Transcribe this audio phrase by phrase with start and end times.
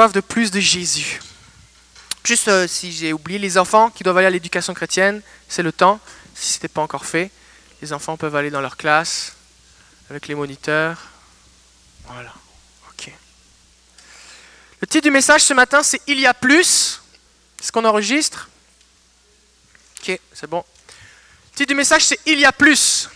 [0.00, 1.18] soif de plus de Jésus.
[2.22, 5.72] Juste euh, si j'ai oublié, les enfants qui doivent aller à l'éducation chrétienne, c'est le
[5.72, 5.98] temps,
[6.36, 7.32] si ce n'était pas encore fait.
[7.82, 9.32] Les enfants peuvent aller dans leur classe
[10.08, 11.08] avec les moniteurs.
[12.06, 12.32] Voilà,
[12.90, 13.10] ok.
[14.80, 17.02] Le titre du message ce matin, c'est Il y a plus.
[17.60, 18.48] Est-ce qu'on enregistre?
[19.98, 20.64] Ok, c'est bon.
[21.50, 23.08] Le titre du message, c'est Il y a plus.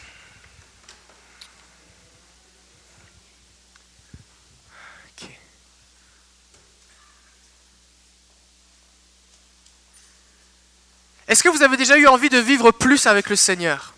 [11.32, 13.95] Est-ce que vous avez déjà eu envie de vivre plus avec le Seigneur?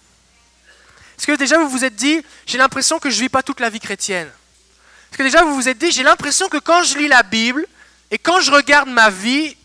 [1.18, 3.58] Est-ce que déjà vous vous êtes dit, j'ai l'impression que je ne vis pas toute
[3.58, 4.28] la vie chrétienne?
[4.28, 7.66] Est-ce que déjà vous vous êtes dit, j'ai l'impression que quand je lis la Bible
[8.12, 9.56] et quand je regarde ma vie,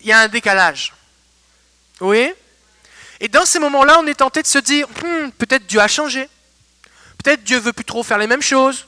[0.00, 0.94] il y a un décalage?
[2.00, 2.32] Oui?
[3.18, 6.28] Et dans ces moments-là, on est tenté de se dire, hmm, peut-être Dieu a changé.
[7.24, 8.86] Peut-être Dieu veut plus trop faire les mêmes choses.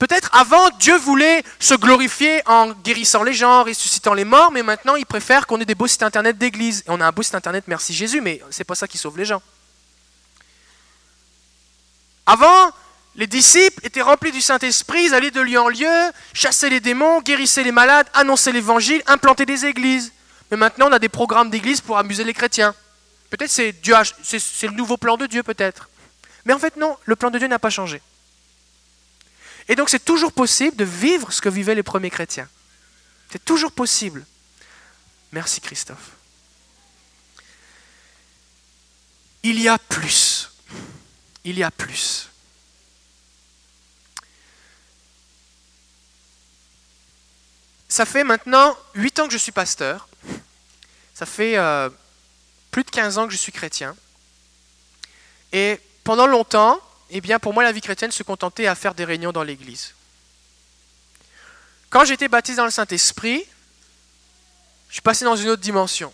[0.00, 4.96] Peut-être avant, Dieu voulait se glorifier en guérissant les gens, ressuscitant les morts, mais maintenant
[4.96, 6.82] il préfère qu'on ait des beaux sites internet d'église.
[6.86, 9.26] On a un beau site internet, merci Jésus, mais c'est pas ça qui sauve les
[9.26, 9.42] gens.
[12.24, 12.70] Avant,
[13.14, 17.20] les disciples étaient remplis du Saint-Esprit, ils allaient de lieu en lieu, chassaient les démons,
[17.20, 20.12] guérissaient les malades, annonçaient l'évangile, implantaient des églises.
[20.50, 22.74] Mais maintenant, on a des programmes d'église pour amuser les chrétiens.
[23.28, 23.74] Peut-être c'est
[24.66, 25.90] le nouveau plan de Dieu, peut-être.
[26.46, 28.00] Mais en fait, non, le plan de Dieu n'a pas changé.
[29.70, 32.48] Et donc c'est toujours possible de vivre ce que vivaient les premiers chrétiens.
[33.30, 34.26] C'est toujours possible.
[35.30, 36.10] Merci Christophe.
[39.44, 40.50] Il y a plus.
[41.44, 42.28] Il y a plus.
[47.88, 50.08] Ça fait maintenant 8 ans que je suis pasteur.
[51.14, 51.88] Ça fait euh,
[52.72, 53.94] plus de 15 ans que je suis chrétien.
[55.52, 56.80] Et pendant longtemps,
[57.10, 59.94] eh bien, pour moi, la vie chrétienne se contentait à faire des réunions dans l'église.
[61.90, 63.44] Quand été baptisé dans le Saint-Esprit,
[64.88, 66.12] je suis passé dans une autre dimension.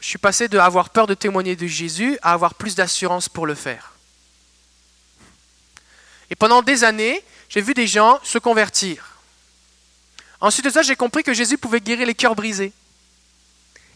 [0.00, 3.46] Je suis passé de avoir peur de témoigner de Jésus à avoir plus d'assurance pour
[3.46, 3.92] le faire.
[6.30, 9.16] Et pendant des années, j'ai vu des gens se convertir.
[10.40, 12.72] Ensuite de ça, j'ai compris que Jésus pouvait guérir les cœurs brisés.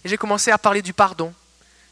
[0.05, 1.35] Et j'ai commencé à parler du pardon.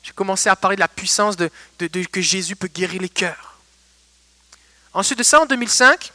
[0.05, 3.54] J'ai commencé à parler de la puissance de, que Jésus peut guérir les cœurs.
[4.95, 6.13] Ensuite de ça, en 2005,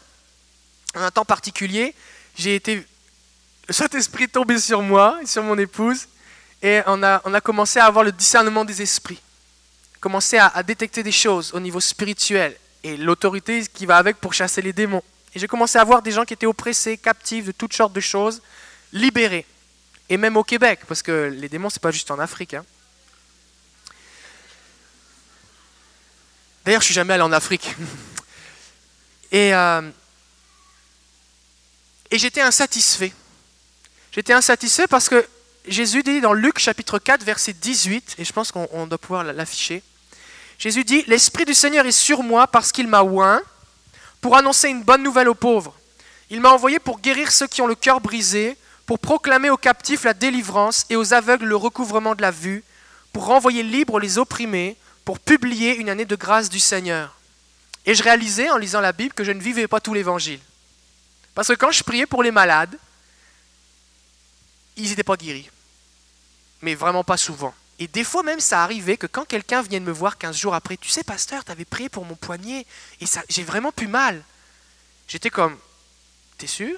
[0.95, 1.93] en un temps particulier,
[2.37, 2.85] j'ai été.
[3.67, 6.07] Le Saint-Esprit est tombé sur moi et sur mon épouse,
[6.63, 9.21] et on a, commencé à avoir le discernement des esprits,
[9.99, 14.33] commencé à, à détecter des choses au niveau spirituel et l'autorité qui va avec pour
[14.33, 15.03] chasser les démons.
[15.35, 17.99] Et j'ai commencé à voir des gens qui étaient oppressés, captifs de toutes sortes de
[17.99, 18.41] choses,
[18.93, 19.45] libérés.
[20.07, 22.55] Et même au Québec, parce que les démons, c'est pas juste en Afrique.
[22.55, 22.65] Hein.
[26.65, 27.75] D'ailleurs, je suis jamais allé en Afrique.
[29.31, 29.81] Et, euh,
[32.11, 33.13] et j'étais insatisfait.
[34.11, 35.25] J'étais insatisfait parce que
[35.67, 39.83] Jésus dit dans Luc chapitre 4, verset 18, et je pense qu'on doit pouvoir l'afficher,
[40.57, 43.41] Jésus dit, L'Esprit du Seigneur est sur moi parce qu'il m'a oint
[44.19, 45.75] pour annoncer une bonne nouvelle aux pauvres.
[46.29, 50.03] Il m'a envoyé pour guérir ceux qui ont le cœur brisé, pour proclamer aux captifs
[50.03, 52.63] la délivrance et aux aveugles le recouvrement de la vue,
[53.13, 54.75] pour renvoyer libres les opprimés,
[55.05, 57.18] pour publier une année de grâce du Seigneur.
[57.85, 60.39] Et je réalisais en lisant la Bible que je ne vivais pas tout l'évangile.
[61.33, 62.77] Parce que quand je priais pour les malades,
[64.75, 65.49] ils n'étaient pas guéris.
[66.61, 67.53] Mais vraiment pas souvent.
[67.79, 70.75] Et des fois même, ça arrivait que quand quelqu'un venait me voir 15 jours après,
[70.75, 72.65] tu sais, pasteur, tu avais prié pour mon poignet
[72.99, 74.21] et j'ai vraiment pu mal.
[75.07, 75.57] J'étais comme,
[76.37, 76.77] t'es sûr?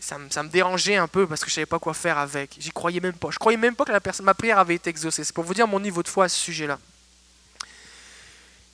[0.00, 2.56] Ça me, dérangeait un peu parce que je ne savais pas quoi faire avec.
[2.58, 3.30] J'y croyais même pas.
[3.30, 5.24] Je croyais même pas que ma prière avait été exaucée.
[5.24, 6.78] C'est pour vous dire mon niveau de foi à ce sujet-là.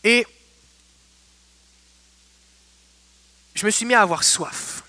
[0.09, 0.27] Et
[3.55, 4.83] je me suis mis à avoir soif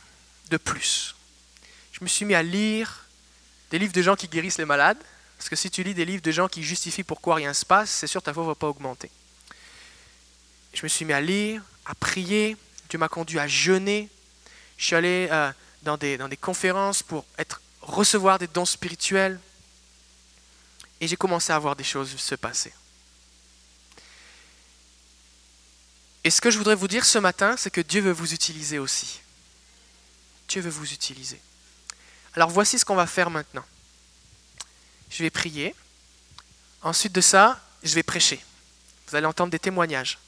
[0.49, 1.13] de plus.
[1.91, 3.05] Je me suis mis à lire
[3.69, 4.97] des livres de gens qui guérissent les malades,
[5.37, 7.89] parce que si tu lis des livres de gens qui justifient pourquoi rien se passe,
[7.89, 9.11] c'est sûr ta foi ne va pas augmenter.
[10.73, 12.55] Je me suis mis à lire, à prier,
[12.89, 14.07] Dieu m'a conduit à jeûner.
[14.77, 15.51] Je suis allé euh,
[15.83, 17.25] dans, des, conférences pour
[17.81, 19.37] recevoir des dons spirituels.
[21.01, 22.71] Et j'ai commencé à voir des choses se passer.
[26.23, 28.79] Et ce que je voudrais vous dire ce matin, c'est que Dieu veut vous utiliser
[28.79, 29.21] aussi.
[30.47, 31.39] Dieu veut vous utiliser.
[32.33, 33.65] Alors voici ce qu'on va faire maintenant.
[35.09, 35.75] Je vais prier.
[36.81, 38.43] Ensuite de ça, je vais prêcher.
[39.07, 40.19] Vous allez entendre des témoignages.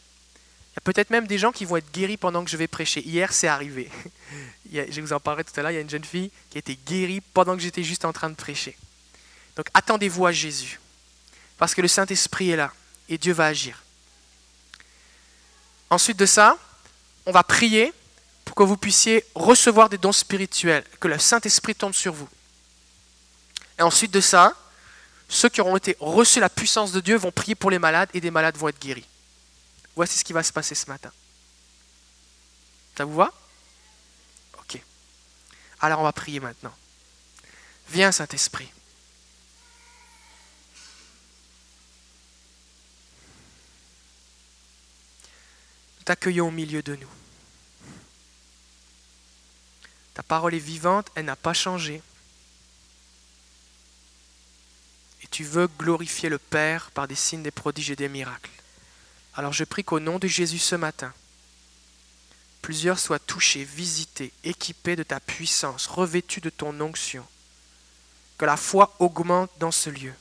[0.72, 2.68] Il y a peut-être même des gens qui vont être guéris pendant que je vais
[2.68, 3.06] prêcher.
[3.06, 3.90] Hier, c'est arrivé.
[4.72, 6.60] je vous en parlerai tout à l'heure, il y a une jeune fille qui a
[6.60, 8.78] été guérie pendant que j'étais juste en train de prêcher.
[9.58, 10.80] Donc attendez-vous à Jésus.
[11.58, 12.72] Parce que le Saint-Esprit est là
[13.10, 13.84] et Dieu va agir.
[15.92, 16.58] Ensuite de ça,
[17.26, 17.94] on va prier
[18.46, 22.30] pour que vous puissiez recevoir des dons spirituels, que le Saint-Esprit tombe sur vous.
[23.78, 24.56] Et ensuite de ça,
[25.28, 28.22] ceux qui auront été reçus la puissance de Dieu vont prier pour les malades et
[28.22, 29.06] des malades vont être guéris.
[29.94, 31.12] Voici ce qui va se passer ce matin.
[32.98, 33.34] Ça vous va?
[34.60, 34.82] Ok.
[35.82, 36.74] Alors on va prier maintenant.
[37.90, 38.72] Viens Saint-Esprit.
[46.12, 47.08] T'accueillons au milieu de nous.
[50.14, 52.02] Ta parole est vivante, elle n'a pas changé.
[55.24, 58.52] Et tu veux glorifier le Père par des signes, des prodiges et des miracles.
[59.36, 61.14] Alors je prie qu'au nom de Jésus ce matin,
[62.62, 67.26] plusieurs soient touchés, visités, équipés de ta puissance, revêtus de ton onction.
[68.38, 70.14] Que la foi augmente dans ce lieu,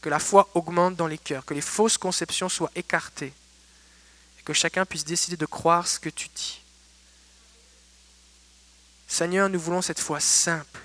[0.00, 3.32] que la foi augmente dans les cœurs, que les fausses conceptions soient écartées,
[4.44, 6.60] que chacun puisse décider de croire ce que tu dis.
[9.06, 10.80] Seigneur, nous voulons cette foi simple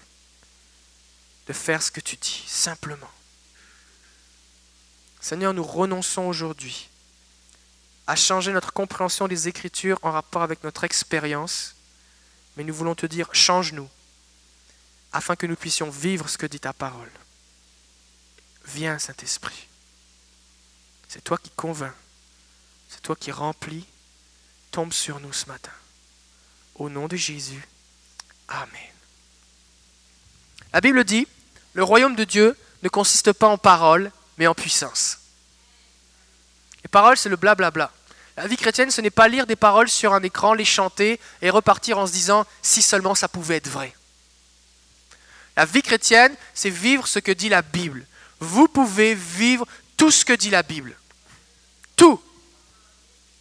[1.48, 3.10] de faire ce que tu dis, simplement.
[5.22, 6.90] Seigneur, nous renonçons aujourd'hui
[8.06, 11.76] à changer notre compréhension des Écritures en rapport avec notre expérience,
[12.56, 13.90] mais nous voulons te dire, change-nous,
[15.12, 17.12] afin que nous puissions vivre ce que dit ta parole.
[18.66, 19.68] Viens, Saint-Esprit.
[21.08, 21.94] C'est toi qui convainc,
[22.90, 23.86] c'est toi qui remplis,
[24.72, 25.72] tombe sur nous ce matin.
[26.76, 27.68] Au nom de Jésus.
[28.48, 28.70] Amen.
[30.74, 31.28] La Bible dit,
[31.74, 35.20] le royaume de Dieu ne consiste pas en paroles, mais en puissance.
[36.84, 37.92] Les paroles, c'est le blablabla.
[38.38, 41.50] La vie chrétienne, ce n'est pas lire des paroles sur un écran, les chanter et
[41.50, 43.96] repartir en se disant si seulement ça pouvait être vrai.
[45.56, 48.06] La vie chrétienne, c'est vivre ce que dit la Bible.
[48.40, 49.66] Vous pouvez vivre
[49.98, 50.96] tout ce que dit la Bible.
[51.96, 52.22] Tout.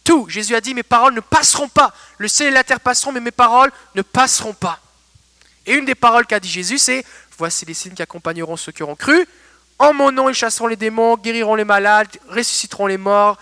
[0.07, 0.29] Tout.
[0.29, 1.93] Jésus a dit, mes paroles ne passeront pas.
[2.17, 4.79] Le ciel et la terre passeront, mais mes paroles ne passeront pas.
[5.65, 7.03] Et une des paroles qu'a dit Jésus, c'est
[7.37, 9.27] Voici les signes qui accompagneront ceux qui auront cru.
[9.77, 13.37] En mon nom, ils chasseront les démons, guériront les malades, ressusciteront les morts.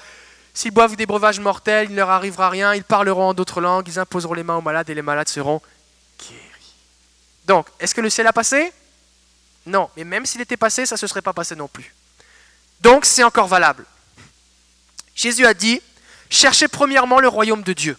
[0.56, 2.74] S'ils boivent des breuvages mortels, il ne leur arrivera rien.
[2.74, 5.62] Ils parleront en d'autres langues, ils imposeront les mains aux malades et les malades seront
[6.20, 6.74] guéris.
[7.46, 8.74] Donc, est-ce que le ciel a passé?
[9.68, 11.94] Non, mais même s'il était passé, ça ne se serait pas passé non plus.
[12.82, 13.86] Donc, c'est encore valable.
[15.14, 15.80] Jésus a dit
[16.30, 17.98] Cherchez premièrement le royaume de Dieu.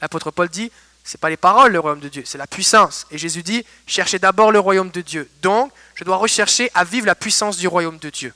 [0.00, 0.70] L'apôtre Paul dit
[1.04, 3.06] ce n'est pas les paroles, le royaume de Dieu, c'est la puissance.
[3.10, 5.28] Et Jésus dit, cherchez d'abord le royaume de Dieu.
[5.42, 8.32] Donc, je dois rechercher à vivre la puissance du royaume de Dieu.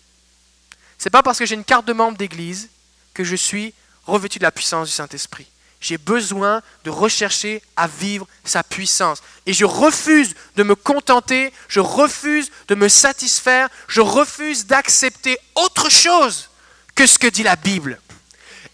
[0.99, 2.69] Ce n'est pas parce que j'ai une carte de membre d'église
[3.15, 3.73] que je suis
[4.05, 5.47] revêtu de la puissance du Saint-Esprit.
[5.81, 9.23] J'ai besoin de rechercher à vivre sa puissance.
[9.45, 15.91] Et je refuse de me contenter, je refuse de me satisfaire, je refuse d'accepter autre
[15.91, 16.49] chose
[16.97, 18.01] que ce que dit la Bible.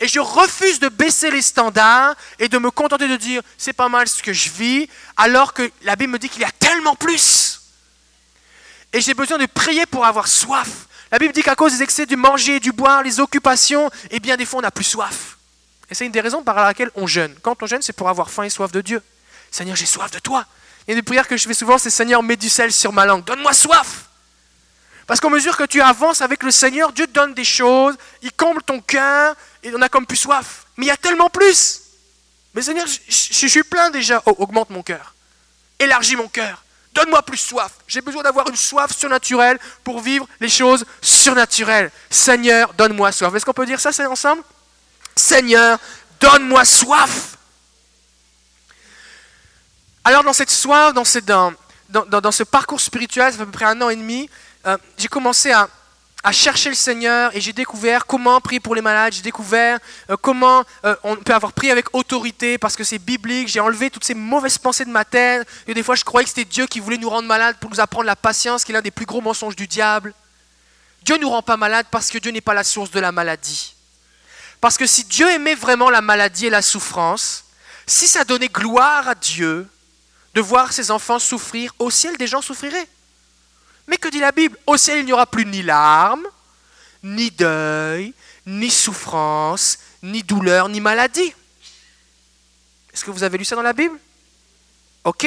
[0.00, 3.88] Et je refuse de baisser les standards et de me contenter de dire c'est pas
[3.88, 6.94] mal ce que je vis, alors que la Bible me dit qu'il y a tellement
[6.94, 7.60] plus.
[8.92, 10.68] Et j'ai besoin de prier pour avoir soif.
[11.10, 14.18] La Bible dit qu'à cause des excès du manger et du boire, les occupations, eh
[14.18, 15.36] bien des fois on n'a plus soif.
[15.90, 17.34] Et c'est une des raisons par laquelle on jeûne.
[17.42, 19.02] Quand on jeûne, c'est pour avoir faim et soif de Dieu.
[19.50, 20.46] Seigneur, j'ai soif de toi.
[20.88, 23.04] Et une des prières que je fais souvent, c'est Seigneur, mets du sel sur ma
[23.04, 23.24] langue.
[23.24, 24.08] Donne-moi soif.
[25.06, 28.32] Parce qu'en mesure que tu avances avec le Seigneur, Dieu te donne des choses, il
[28.32, 30.66] comble ton cœur, et on a comme plus soif.
[30.76, 31.82] Mais il y a tellement plus.
[32.54, 34.22] Mais Seigneur, je, suis plein déjà.
[34.26, 35.14] Oh, augmente mon cœur.
[35.78, 36.62] Élargis mon cœur.
[36.92, 37.72] Donne-moi plus soif.
[37.88, 41.90] J'ai besoin d'avoir une soif surnaturelle pour vivre les choses surnaturelles.
[42.10, 43.34] Seigneur, donne-moi soif.
[43.34, 44.42] Est-ce qu'on peut dire ça ensemble?
[45.16, 45.78] Seigneur,
[46.20, 47.36] donne-moi soif.
[50.04, 51.54] Alors dans cette soif, dans,
[51.88, 54.28] dans ce parcours spirituel, ça fait à peu près un an et demi,
[54.66, 55.68] euh, j'ai commencé à,
[56.30, 60.62] chercher le Seigneur et j'ai découvert comment prier pour les malades, j'ai découvert euh, comment
[60.84, 64.14] euh, on peut avoir prié avec autorité parce que c'est biblique, j'ai enlevé toutes ces
[64.14, 66.96] mauvaises pensées de ma tête, et des fois je croyais que c'était Dieu qui voulait
[66.96, 69.56] nous rendre malades pour nous apprendre la patience, qui est l'un des plus gros mensonges
[69.56, 70.14] du diable.
[71.02, 73.10] Dieu ne nous rend pas malades parce que Dieu n'est pas la source de la
[73.10, 73.74] maladie.
[74.60, 77.46] Parce que si Dieu aimait vraiment la maladie et la souffrance,
[77.84, 79.66] si ça donnait gloire à Dieu
[80.34, 82.88] de voir ses enfants souffrir, au ciel des gens souffriraient.
[83.86, 84.56] Mais que dit la Bible?
[84.66, 86.26] Au ciel, il n'y aura plus ni larmes,
[87.02, 88.14] ni deuil,
[88.46, 91.34] ni souffrance, ni douleur, ni maladie.
[92.92, 93.98] Est-ce que vous avez lu ça dans la Bible?
[95.04, 95.26] Ok.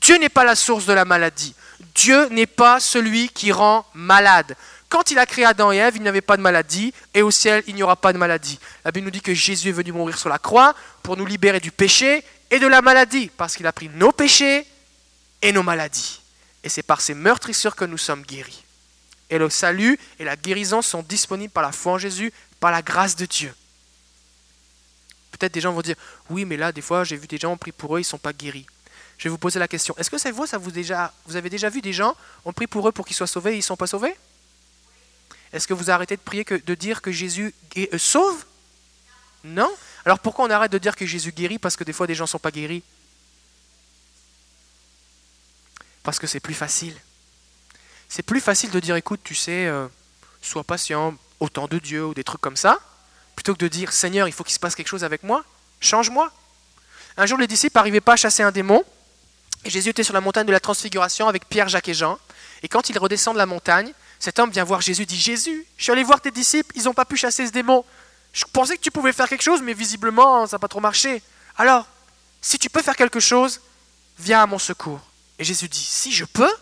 [0.00, 1.54] Dieu n'est pas la source de la maladie.
[1.94, 4.56] Dieu n'est pas celui qui rend malade.
[4.88, 7.30] Quand il a créé Adam et Ève, il n'y avait pas de maladie, et au
[7.30, 8.58] ciel, il n'y aura pas de maladie.
[8.84, 11.60] La Bible nous dit que Jésus est venu mourir sur la croix pour nous libérer
[11.60, 14.66] du péché et de la maladie, parce qu'il a pris nos péchés
[15.42, 16.19] et nos maladies.
[16.62, 18.64] Et c'est par ces meurtrissures que nous sommes guéris.
[19.30, 22.82] Et le salut et la guérison sont disponibles par la foi en Jésus, par la
[22.82, 23.54] grâce de Dieu.
[25.30, 25.96] Peut-être des gens vont dire
[26.28, 28.06] Oui, mais là, des fois, j'ai vu des gens, ont pris pour eux, ils ne
[28.06, 28.66] sont pas guéris.
[29.16, 31.50] Je vais vous poser la question est-ce que c'est vous, ça vous, déjà, vous avez
[31.50, 33.62] déjà vu des gens, ont pris pour eux pour qu'ils soient sauvés et ils ne
[33.62, 34.14] sont pas sauvés?
[35.52, 38.44] Est-ce que vous arrêtez de prier, que, de dire que Jésus euh, sauve?
[39.44, 39.70] Non
[40.04, 42.24] Alors pourquoi on arrête de dire que Jésus guérit parce que des fois des gens
[42.24, 42.82] ne sont pas guéris?
[46.02, 46.94] Parce que c'est plus facile.
[48.08, 49.86] C'est plus facile de dire écoute, tu sais, euh,
[50.42, 52.78] sois patient, au temps de Dieu ou des trucs comme ça,
[53.34, 55.44] plutôt que de dire Seigneur, il faut qu'il se passe quelque chose avec moi,
[55.80, 56.30] change-moi.
[57.16, 58.84] Un jour, les disciples n'arrivaient pas à chasser un démon,
[59.64, 62.18] et Jésus était sur la montagne de la transfiguration avec Pierre, Jacques et Jean.
[62.62, 65.82] Et quand il redescend de la montagne, cet homme vient voir Jésus, dit Jésus, je
[65.82, 67.84] suis allé voir tes disciples, ils n'ont pas pu chasser ce démon.
[68.32, 71.22] Je pensais que tu pouvais faire quelque chose, mais visiblement, ça n'a pas trop marché.
[71.56, 71.86] Alors,
[72.40, 73.60] si tu peux faire quelque chose,
[74.18, 75.00] viens à mon secours.
[75.40, 76.54] Et Jésus dit Si je peux.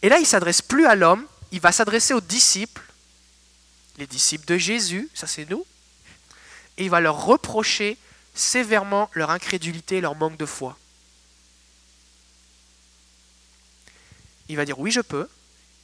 [0.00, 2.82] Et là, il s'adresse plus à l'homme, il va s'adresser aux disciples
[3.98, 5.66] les disciples de Jésus, ça c'est nous,
[6.78, 7.98] et il va leur reprocher
[8.34, 10.78] sévèrement leur incrédulité leur manque de foi.
[14.48, 15.28] Il va dire oui je peux,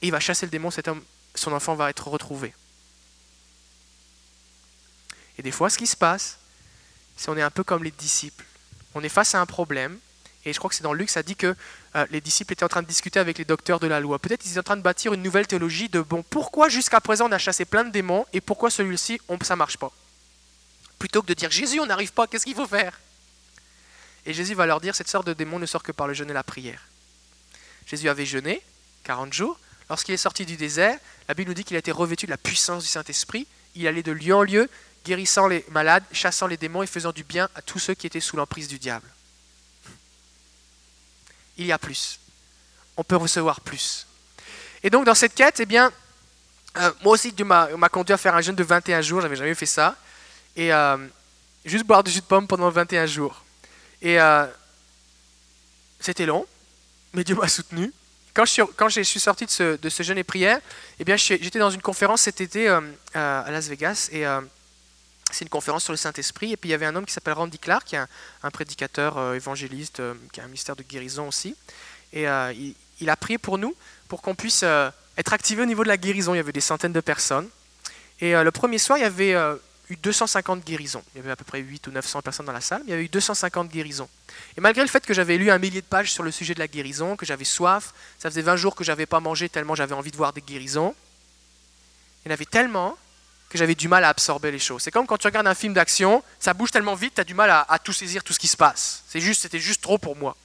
[0.01, 1.03] et il va chasser le démon, cet homme,
[1.35, 2.53] son enfant va être retrouvé.
[5.37, 6.39] Et des fois ce qui se passe,
[7.15, 8.45] c'est qu'on est un peu comme les disciples.
[8.95, 9.99] On est face à un problème,
[10.45, 11.53] et je crois que c'est dans Luc, ça dit que
[11.95, 14.19] euh, les disciples étaient en train de discuter avec les docteurs de la loi.
[14.19, 17.27] Peut-être qu'ils étaient en train de bâtir une nouvelle théologie de bon, pourquoi jusqu'à présent
[17.27, 19.91] on a chassé plein de démons et pourquoi celui-ci, ça ne marche pas?
[20.97, 22.99] Plutôt que de dire Jésus, on n'arrive pas, qu'est-ce qu'il faut faire?
[24.25, 26.29] Et Jésus va leur dire cette sorte de démon ne sort que par le jeûne
[26.29, 26.87] et la prière.
[27.85, 28.61] Jésus avait jeûné
[29.03, 29.59] 40 jours.
[29.89, 32.37] Lorsqu'il est sorti du désert, la Bible nous dit qu'il a été revêtu de la
[32.37, 33.47] puissance du Saint-Esprit.
[33.75, 34.69] Il allait de lieu en lieu,
[35.03, 38.19] guérissant les malades, chassant les démons et faisant du bien à tous ceux qui étaient
[38.19, 39.07] sous l'emprise du diable
[41.59, 42.19] il y a plus.
[42.97, 44.07] On peut recevoir plus.
[44.81, 45.91] Et donc dans cette quête, eh bien,
[46.77, 49.55] euh, moi aussi Dieu m'a conduit à faire un jeûne de 21 jours, j'avais jamais
[49.55, 49.95] fait ça.
[50.55, 50.97] Et euh,
[51.65, 53.43] juste boire du jus de pomme pendant 21 jours.
[54.01, 54.45] Et euh,
[55.99, 56.45] c'était long,
[57.13, 57.91] mais Dieu m'a soutenu.
[58.33, 60.61] Quand je, suis, sorti de ce, de ce jeûne et prière,
[60.97, 64.07] eh j'étais dans une conférence cet été à Las Vegas.
[64.13, 64.23] Et
[65.31, 66.51] c'est une conférence sur le Saint-Esprit.
[66.51, 68.05] Et puis il y avait un homme qui s'appelle Randy Clark, qui est
[68.43, 71.55] un, prédicateur euh, évangéliste, euh, qui a un ministère de guérison aussi.
[72.13, 72.53] Et euh,
[72.99, 73.75] il, a prié pour nous,
[74.07, 76.33] pour qu'on puisse être activé au niveau de la guérison.
[76.33, 77.47] Il y avait des centaines de personnes.
[78.19, 79.35] Et le premier soir, il y avait
[79.89, 81.03] eu 250 guérisons.
[81.13, 82.93] Il y avait à peu près 8 ou 900 personnes dans la salle, il y
[82.93, 84.09] avait eu 250 guérisons.
[84.57, 86.59] Et malgré le fait que j'avais lu un millier de pages sur le sujet de
[86.59, 89.95] la guérison, que j'avais soif, ça faisait 20 jours que j'avais pas mangé tellement j'avais
[89.95, 90.93] envie de voir des guérisons,
[92.25, 92.97] il y en avait tellement
[93.49, 94.83] que j'avais du mal à absorber les choses.
[94.83, 97.33] C'est comme quand tu regardes un film d'action, ça bouge tellement vite, tu as du
[97.33, 99.03] mal à, tout saisir, tout ce qui se passe.
[99.15, 100.37] Juste, c'était juste trop pour moi.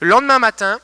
[0.00, 0.80] Le lendemain matin,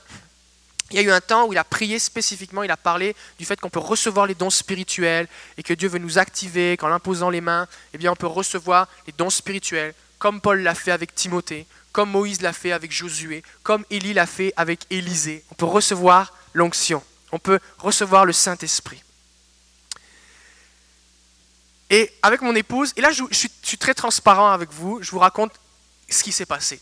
[0.91, 3.45] il y a eu un temps où il a prié spécifiquement, il a parlé du
[3.45, 7.31] fait qu'on peut recevoir les dons spirituels et que Dieu veut nous activer, qu'en imposant
[7.31, 11.15] les mains, eh bien, on peut recevoir les dons spirituels, comme Paul l'a fait avec
[11.15, 15.45] Timothée, comme Moïse l'a fait avec Josué, comme Élie l'a fait avec Élisée.
[15.51, 19.03] On peut recevoir l'onction, on peut recevoir le Saint-Esprit.
[21.91, 25.53] Et avec mon épouse, et là je, suis, très transparent avec vous, je vous raconte
[26.09, 26.81] ce qui s'est passé.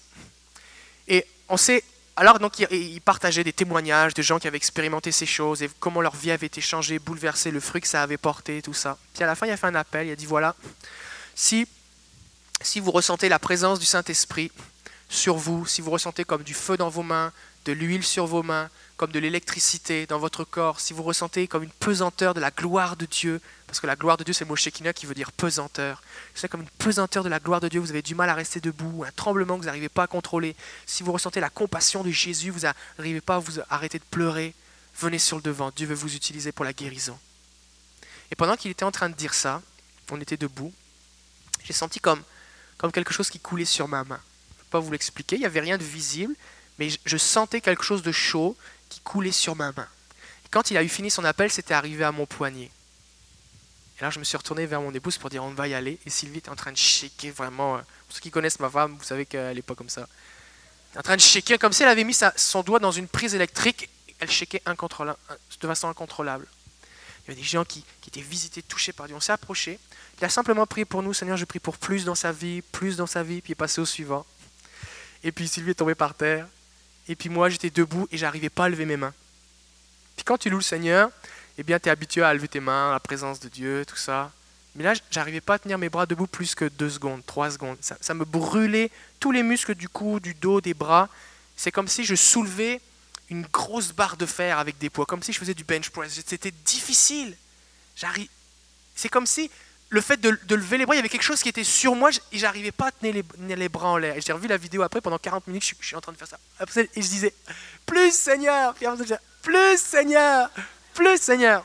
[1.09, 1.83] Et on sait,
[2.15, 6.03] alors donc il, partageait des témoignages de gens qui avaient expérimenté ces choses et comment
[6.03, 8.99] leur vie avait été changée, bouleversée, le fruit que ça avait porté, tout ça.
[9.15, 10.55] Puis à la fin il a fait un appel, il a dit voilà,
[11.35, 11.67] si,
[12.61, 14.53] si vous ressentez la présence du Saint-Esprit
[15.09, 17.33] sur vous, si vous ressentez comme du feu dans vos mains,
[17.65, 21.63] de l'huile sur vos mains, comme de l'électricité dans votre corps, si vous ressentez comme
[21.63, 24.93] une pesanteur de la gloire de Dieu, parce que la gloire de Dieu, c'est le
[24.93, 26.03] qui veut dire pesanteur.
[26.35, 28.61] C'est comme une pesanteur de la gloire de Dieu, vous avez du mal à rester
[28.61, 30.57] debout, un tremblement que vous n'arrivez pas à contrôler.
[30.85, 32.67] Si vous ressentez la compassion de Jésus, vous
[32.99, 34.53] n'arrivez pas à vous arrêter de pleurer,
[34.99, 37.17] venez sur le devant, Dieu veut vous utiliser pour la guérison.
[38.33, 39.63] Et pendant qu'il était en train de dire ça,
[40.11, 40.75] on était debout,
[41.63, 42.23] j'ai senti comme,
[42.79, 44.21] comme quelque chose qui coulait sur ma main.
[44.51, 46.35] Je ne peux pas vous l'expliquer, il n'y avait rien de visible,
[46.81, 48.57] mais je sentais quelque chose de chaud
[48.89, 49.89] qui coulait sur ma main.
[50.45, 52.71] Et quand il a eu fini son appel, c'était arrivé à mon poignet.
[53.99, 55.99] Et là, je me suis retourné vers mon épouse pour dire on va y aller.
[56.07, 57.77] Et Sylvie était en train de shaker vraiment.
[57.77, 60.07] Euh, pour ceux qui connaissent ma femme, vous savez qu'elle n'est pas comme ça.
[60.93, 63.09] Elle est en train de shaker comme si elle avait mis son doigt dans une
[63.09, 63.89] prise électrique.
[64.21, 66.47] Elle shakait de façon incontrôlable.
[67.25, 69.15] Il y avait des gens qui, qui étaient visités, touchés par Dieu.
[69.15, 69.79] On s'est approché.
[70.21, 71.13] Il a simplement prié pour nous.
[71.13, 73.41] Seigneur, je prie pour plus dans sa vie, plus dans sa vie.
[73.41, 74.25] Puis il est passé au suivant.
[75.25, 76.47] Et puis Sylvie est tombée par terre.
[77.09, 79.15] Et puis moi, j'étais debout et j'arrivais pas à lever mes mains.
[80.17, 81.11] Puis quand tu loues le Seigneur,
[81.57, 83.97] eh bien, tu es habitué à lever tes mains, à la présence de Dieu, tout
[83.97, 84.31] ça.
[84.75, 87.79] Mais là, j'arrivais pas à tenir mes bras debout plus que deux secondes, trois secondes.
[87.81, 91.09] Ça, me brûlait tous les muscles du cou, du dos, des bras.
[91.57, 92.81] C'est comme si je soulevais
[93.31, 96.21] une grosse barre de fer avec des poids, comme si je faisais du bench press.
[96.25, 97.37] C'était difficile.
[98.95, 99.51] C'est comme si
[99.91, 102.11] le fait de, lever les bras, il y avait quelque chose qui était sur moi
[102.33, 104.15] et j'arrivais pas à tenir les, bras en l'air.
[104.19, 106.39] J'ai revu la vidéo après, pendant 40 minutes, je, suis en train de faire ça.
[106.81, 107.33] et je disais,
[107.87, 108.75] plus Seigneur,
[109.43, 110.51] plus Seigneur,
[110.93, 111.65] plus Seigneur.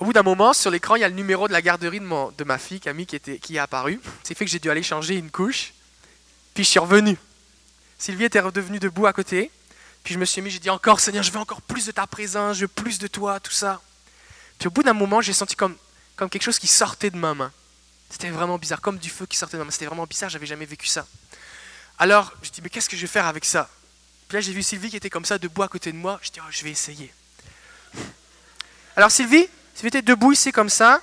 [0.00, 2.44] Au bout d'un moment, sur l'écran, il y a le numéro de la garderie de,
[2.44, 4.00] ma fille, Camille, qui, était, qui est apparu.
[4.24, 5.72] C'est fait que j'ai dû aller changer une couche.
[6.52, 7.16] Puis je suis revenu.
[7.96, 9.52] Sylvie était redevenue debout à côté.
[10.02, 12.06] Puis je me suis mis, j'ai dit encore, Seigneur, je veux encore plus de ta
[12.06, 13.80] présence, je veux plus de toi, tout ça.
[14.64, 15.76] Puis au bout d'un moment, j'ai senti comme,
[16.16, 17.52] comme quelque chose qui sortait de ma main.
[18.08, 19.70] C'était vraiment bizarre, comme du feu qui sortait de ma main.
[19.70, 21.06] C'était vraiment bizarre, j'avais jamais vécu ça.
[21.98, 23.68] Alors, je dis, mais qu'est-ce que je vais faire avec ça?
[24.26, 26.18] Puis là, j'ai vu Sylvie qui était comme ça, debout à côté de moi.
[26.22, 27.12] Je dis, oh, je vais essayer.
[28.96, 31.02] Alors, Sylvie, Sylvie était debout ici comme ça.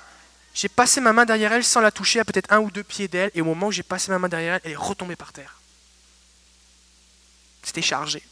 [0.54, 3.06] J'ai passé ma main derrière elle sans la toucher, à peut-être un ou deux pieds
[3.06, 3.30] d'elle.
[3.32, 5.60] Et au moment où j'ai passé ma main derrière elle, elle est retombée par terre.
[7.62, 8.24] C'était chargé.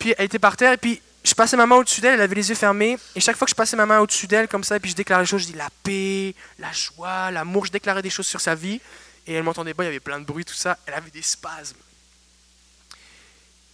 [0.00, 2.34] Puis elle était par terre, et puis je passais ma main au-dessus d'elle, elle avait
[2.34, 4.76] les yeux fermés, et chaque fois que je passais ma main au-dessus d'elle, comme ça,
[4.76, 8.02] et puis je déclarais des choses, je dis la paix, la joie, l'amour, je déclarais
[8.02, 8.80] des choses sur sa vie,
[9.26, 11.22] et elle m'entendait pas, il y avait plein de bruit, tout ça, elle avait des
[11.22, 11.76] spasmes.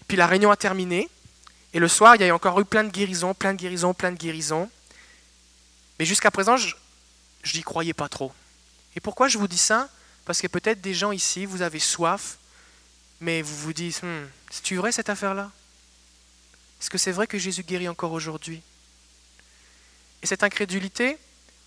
[0.09, 1.09] Puis la réunion a terminé,
[1.73, 4.11] et le soir, il y a encore eu plein de guérisons, plein de guérisons, plein
[4.11, 4.71] de guérisons.
[5.99, 6.75] Mais jusqu'à présent, je
[7.55, 8.33] n'y croyais pas trop.
[8.95, 9.89] Et pourquoi je vous dis ça?
[10.25, 12.39] Parce que peut-être des gens ici, vous avez soif,
[13.21, 15.51] mais vous vous dites, hmm, c'est-tu vrai cette affaire-là?
[16.81, 18.63] Est-ce que c'est vrai que Jésus guérit encore aujourd'hui?
[20.23, 21.19] Et cette incrédulité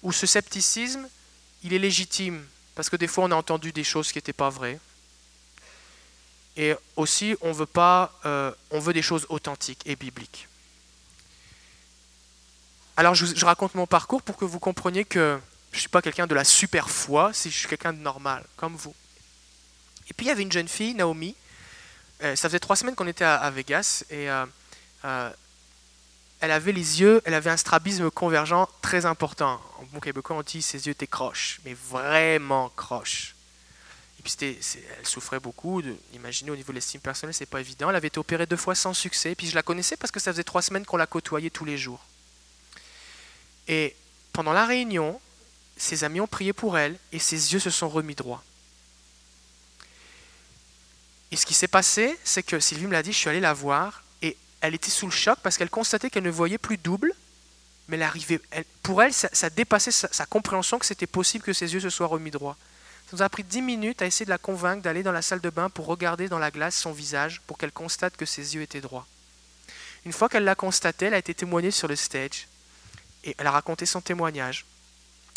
[0.03, 1.07] ou ce scepticisme,
[1.63, 4.49] il est légitime, parce que des fois on a entendu des choses qui n'étaient pas
[4.49, 4.79] vraies.
[6.57, 10.47] Et aussi, on veut, pas, euh, on veut des choses authentiques et bibliques.
[12.97, 15.39] Alors je, raconte mon parcours pour que vous compreniez que
[15.71, 18.43] je ne suis pas quelqu'un de la super foi, si je suis quelqu'un de normal,
[18.57, 18.93] comme vous.
[20.09, 21.33] Et puis il y avait une jeune fille, Naomi.
[22.23, 24.45] Euh, ça faisait trois semaines qu'on était à, Vegas et euh,
[25.05, 25.31] euh,
[26.41, 29.61] elle avait les yeux, elle avait un strabisme convergent très important.
[29.77, 33.35] En bon québécois, on dit ses yeux étaient croches, mais vraiment croches.
[34.19, 35.81] Et puis elle souffrait beaucoup.
[35.81, 37.89] De, imaginez au niveau de l'estime personnelle, c'est pas évident.
[37.89, 39.35] Elle avait été opérée deux fois sans succès.
[39.35, 41.77] Puis je la connaissais parce que ça faisait trois semaines qu'on la côtoyait tous les
[41.77, 42.03] jours.
[43.67, 43.95] Et
[44.33, 45.19] pendant la réunion,
[45.77, 48.43] ses amis ont prié pour elle et ses yeux se sont remis droits.
[51.31, 53.53] Et ce qui s'est passé, c'est que Sylvie me l'a dit, je suis allé la
[53.53, 54.03] voir
[54.61, 57.13] elle était sous le choc parce qu'elle constatait qu'elle ne voyait plus double,
[57.87, 58.39] mais elle arrivait,
[58.83, 62.31] pour elle, ça, dépassait sa, compréhension que c'était possible que ses yeux se soient remis
[62.31, 62.57] droits.
[63.09, 65.41] Ça nous a pris dix minutes à essayer de la convaincre d'aller dans la salle
[65.41, 68.61] de bain pour regarder dans la glace son visage pour qu'elle constate que ses yeux
[68.61, 69.07] étaient droits.
[70.05, 72.47] Une fois qu'elle l'a constaté, elle a été témoignée sur le stage
[73.23, 74.65] et elle a raconté son témoignage.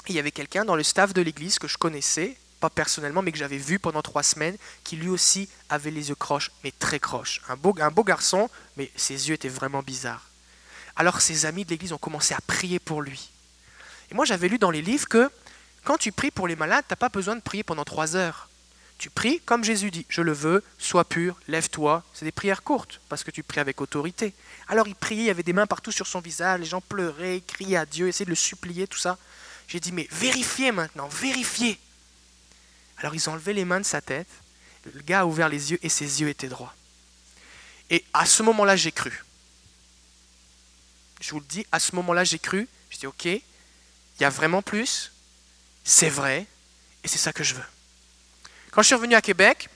[0.08, 3.32] il y avait quelqu'un dans le staff de l'église que je connaissais, pas personnellement, mais
[3.32, 7.00] que j'avais vu pendant trois semaines, qui lui aussi avait les yeux croches, mais très
[7.00, 7.42] croches.
[7.48, 10.28] Un beau, un beau garçon, mais ses yeux étaient vraiment bizarres.
[10.94, 13.30] Alors ses amis de l'église ont commencé à prier pour lui.
[14.10, 15.28] Et moi j'avais lu dans les livres que
[15.82, 18.48] quand tu pries pour les malades, tu n'as pas besoin de prier pendant trois heures.
[18.98, 22.04] Tu pries comme Jésus dit, je le veux, sois pur, lève-toi.
[22.14, 24.32] C'est des prières courtes, parce que tu pries avec autorité.
[24.68, 27.42] Alors il priait, il y avait des mains partout sur son visage, les gens pleuraient,
[27.44, 29.18] criaient à Dieu, essayaient de le supplier, tout ça.
[29.66, 31.80] J'ai dit, mais vérifiez maintenant, vérifiez.
[33.02, 34.28] Alors ils ont enlevé les mains de sa tête,
[34.94, 36.74] le gars a ouvert les yeux et ses yeux étaient droits.
[37.90, 39.24] Et à ce moment-là, j'ai cru.
[41.20, 42.68] Je vous le dis, à ce moment-là, j'ai cru.
[42.90, 43.42] Je dis, ok, il
[44.20, 45.12] y a vraiment plus,
[45.84, 46.46] c'est vrai,
[47.04, 47.64] et c'est ça que je veux.
[48.70, 49.68] Quand je suis revenu à Québec,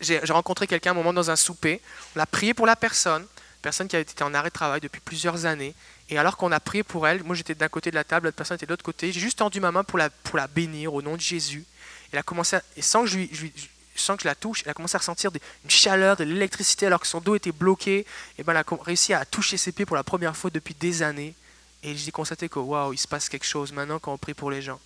[0.00, 1.80] j'ai rencontré quelqu'un un moment dans un souper.
[2.14, 3.26] On a prié pour la personne,
[3.62, 5.74] personne qui avait été en arrêt de travail depuis plusieurs années.
[6.08, 8.36] Et alors qu'on a prié pour elle, moi j'étais d'un côté de la table, l'autre
[8.36, 10.94] personne était de l'autre côté, j'ai juste tendu ma main pour la, pour la bénir
[10.94, 11.64] au nom de Jésus.
[12.12, 14.98] Elle a commencé et sans que je, que je la touche, elle a commencé à
[14.98, 15.30] ressentir
[15.64, 18.06] une chaleur, de l'électricité alors que son dos était bloqué.
[18.38, 21.02] Et ben, elle a réussi à toucher ses pieds pour la première fois depuis des
[21.02, 21.34] années.
[21.82, 24.50] Et j'ai constaté que waouh, il se passe quelque chose maintenant quand on prie pour
[24.50, 24.80] les gens.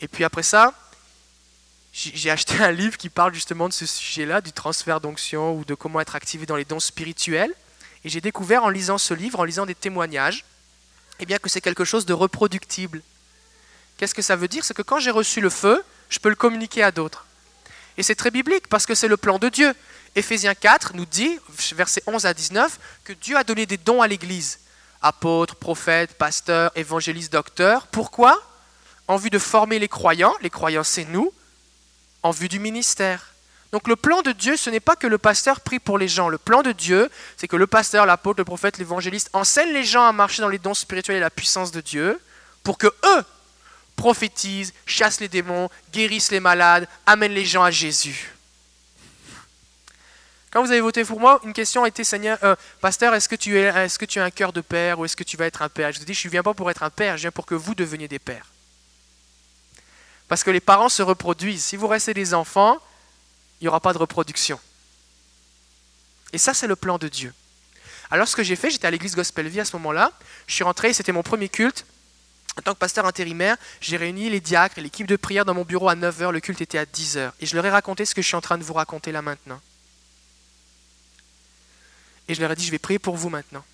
[0.00, 0.74] Et puis après ça,
[1.92, 5.74] j'ai acheté un livre qui parle justement de ce sujet-là, du transfert d'onction ou de
[5.74, 7.54] comment être activé dans les dons spirituels.
[8.04, 10.44] Et j'ai découvert en lisant ce livre, en lisant des témoignages,
[11.18, 13.02] eh bien que c'est quelque chose de reproductible.
[14.00, 14.64] Qu'est-ce que ça veut dire?
[14.64, 17.26] C'est que quand j'ai reçu le feu, je peux le communiquer à d'autres.
[17.98, 19.74] Et c'est très biblique parce que c'est le plan de Dieu.
[20.16, 21.38] Éphésiens 4 nous dit,
[21.74, 24.60] versets 11 à 19, que Dieu a donné des dons à l'Église.
[25.02, 27.88] Apôtres, prophètes, pasteurs, évangélistes, docteurs.
[27.88, 28.42] Pourquoi?
[29.06, 31.30] En vue de former les croyants, les croyants c'est nous,
[32.22, 33.34] en vue du ministère.
[33.70, 36.30] Donc le plan de Dieu, ce n'est pas que le pasteur prie pour les gens.
[36.30, 40.06] Le plan de Dieu, c'est que le pasteur, l'apôtre, le prophète, l'évangéliste enseignent les gens
[40.06, 42.18] à marcher dans les dons spirituels et la puissance de Dieu
[42.62, 43.24] pour que eux
[44.00, 48.32] prophétisent, chassent les démons, guérissent les malades, amènent les gens à Jésus.
[50.50, 53.36] Quand vous avez voté pour moi, une question a été Seigneur, euh, Pasteur, est-ce que,
[53.36, 55.44] tu es, est-ce que tu as un cœur de père ou est-ce que tu vas
[55.44, 55.92] être un père?
[55.92, 57.54] Je vous dis, je ne viens pas pour être un père, je viens pour que
[57.54, 58.46] vous deveniez des pères.
[60.28, 61.62] Parce que les parents se reproduisent.
[61.62, 62.78] Si vous restez des enfants,
[63.60, 64.58] il n'y aura pas de reproduction.
[66.32, 67.34] Et ça, c'est le plan de Dieu.
[68.10, 70.10] Alors, ce que j'ai fait, j'étais à l'église Gospel Vie à ce moment-là.
[70.46, 71.84] Je suis rentré, c'était mon premier culte.
[72.58, 75.64] En tant que pasteur intérimaire, j'ai réuni les diacres et l'équipe de prière dans mon
[75.64, 77.32] bureau à 9h, le culte était à 10h.
[77.40, 79.22] Et je leur ai raconté ce que je suis en train de vous raconter là
[79.22, 79.60] maintenant.
[82.28, 83.64] Et je leur ai dit, je vais prier pour vous maintenant.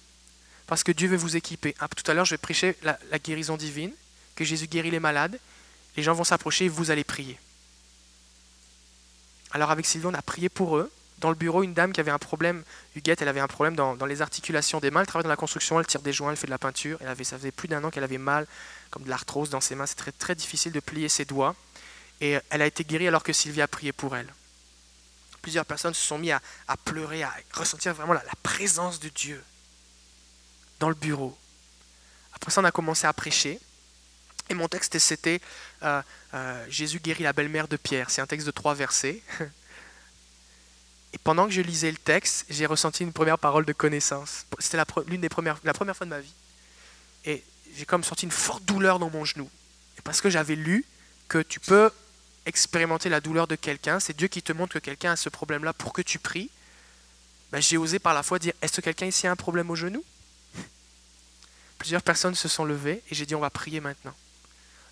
[0.67, 1.75] Parce que Dieu veut vous équiper.
[1.79, 3.93] Ah, tout à l'heure, je vais prêcher la, la, guérison divine,
[4.35, 5.39] que Jésus guérit les malades.
[5.97, 7.39] Les gens vont s'approcher et vous allez prier.
[9.53, 12.11] Alors avec Sylvie, on a prié pour eux dans le bureau une dame qui avait
[12.11, 12.62] un problème,
[12.94, 15.81] Huguette, elle avait un problème dans, les articulations des mains, elle travaille dans la construction,
[15.81, 17.83] elle tire des joints, elle fait de la peinture, elle avait, ça faisait plus d'un
[17.85, 18.46] an qu'elle avait mal,
[18.90, 21.55] comme de l'arthrose dans ses mains, c'est très, difficile de plier ses doigts,
[22.20, 24.33] et elle a été guérie alors que Sylvie a prié pour elle.
[25.40, 26.40] Plusieurs personnes se sont mis à,
[26.85, 29.42] pleurer, à ressentir vraiment la, présence de Dieu
[30.81, 31.37] dans le bureau.
[32.35, 33.59] Après ça, on a commencé à prêcher,
[34.48, 35.40] et mon texte, c'était
[35.83, 36.02] euh,
[36.35, 38.11] euh, Jésus guérit la belle-mère de Pierre.
[38.11, 39.22] C'est un texte de trois versets.
[41.16, 44.44] Et pendant que je lisais le texte, j'ai ressenti une première parole de connaissance.
[44.59, 44.76] C'était
[45.07, 46.35] l'une des premières, la première fois de ma vie.
[47.24, 47.42] Et
[47.74, 49.48] j'ai comme senti une forte douleur dans mon genou.
[49.96, 50.85] Et parce que j'avais lu
[51.29, 51.90] que tu peux
[52.44, 55.72] expérimenter la douleur de quelqu'un, c'est Dieu qui te montre que quelqu'un a ce problème-là
[55.72, 56.50] pour que tu pries.
[57.50, 59.74] Ben, j'ai osé par la foi dire Est-ce que quelqu'un ici a un problème au
[59.74, 60.05] genou?
[61.79, 64.14] Plusieurs personnes se sont levées et j'ai dit On va prier maintenant.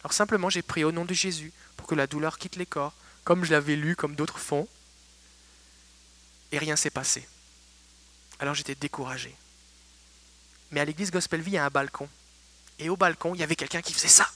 [0.02, 2.94] Alors simplement, j'ai prié au nom de Jésus pour que la douleur quitte les corps,
[3.24, 4.66] comme je l'avais lu, comme d'autres font
[6.54, 7.26] et rien s'est passé.
[8.38, 9.34] Alors j'étais découragé.
[10.70, 12.08] Mais à l'église Gospel il y a un balcon.
[12.78, 14.28] Et au balcon, il y avait quelqu'un qui faisait ça.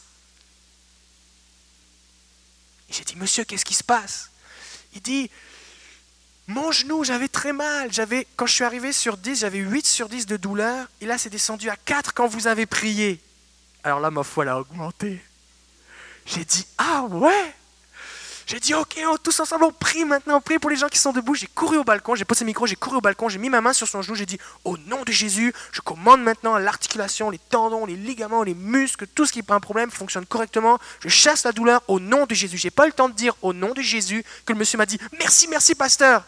[2.88, 4.30] Et j'ai dit, monsieur, qu'est-ce qui se passe?
[4.94, 5.30] Il dit,
[6.46, 7.92] mon genou, j'avais très mal.
[7.92, 10.86] J'avais, quand je suis arrivé sur 10, j'avais 8 sur 10 de douleur.
[11.00, 13.20] Et là, c'est descendu à 4 quand vous avez prié.
[13.82, 15.20] Alors là, ma foi, elle a augmenté.
[16.24, 17.54] J'ai dit, ah ouais?
[18.48, 21.12] J'ai dit, ok, tous ensemble, on prie maintenant, on prie pour les gens qui sont
[21.12, 21.34] debout.
[21.34, 23.60] J'ai couru au balcon, j'ai posé le micro, j'ai couru au balcon, j'ai mis ma
[23.60, 27.38] main sur son genou, j'ai dit, au nom de Jésus, je commande maintenant l'articulation, les
[27.38, 30.78] tendons, les ligaments, les muscles, tout ce qui pas un problème fonctionne correctement.
[31.00, 32.56] Je chasse la douleur au nom de Jésus.
[32.56, 34.86] J'ai pas eu le temps de dire au nom de Jésus que le monsieur m'a
[34.86, 36.24] dit, merci, merci, pasteur.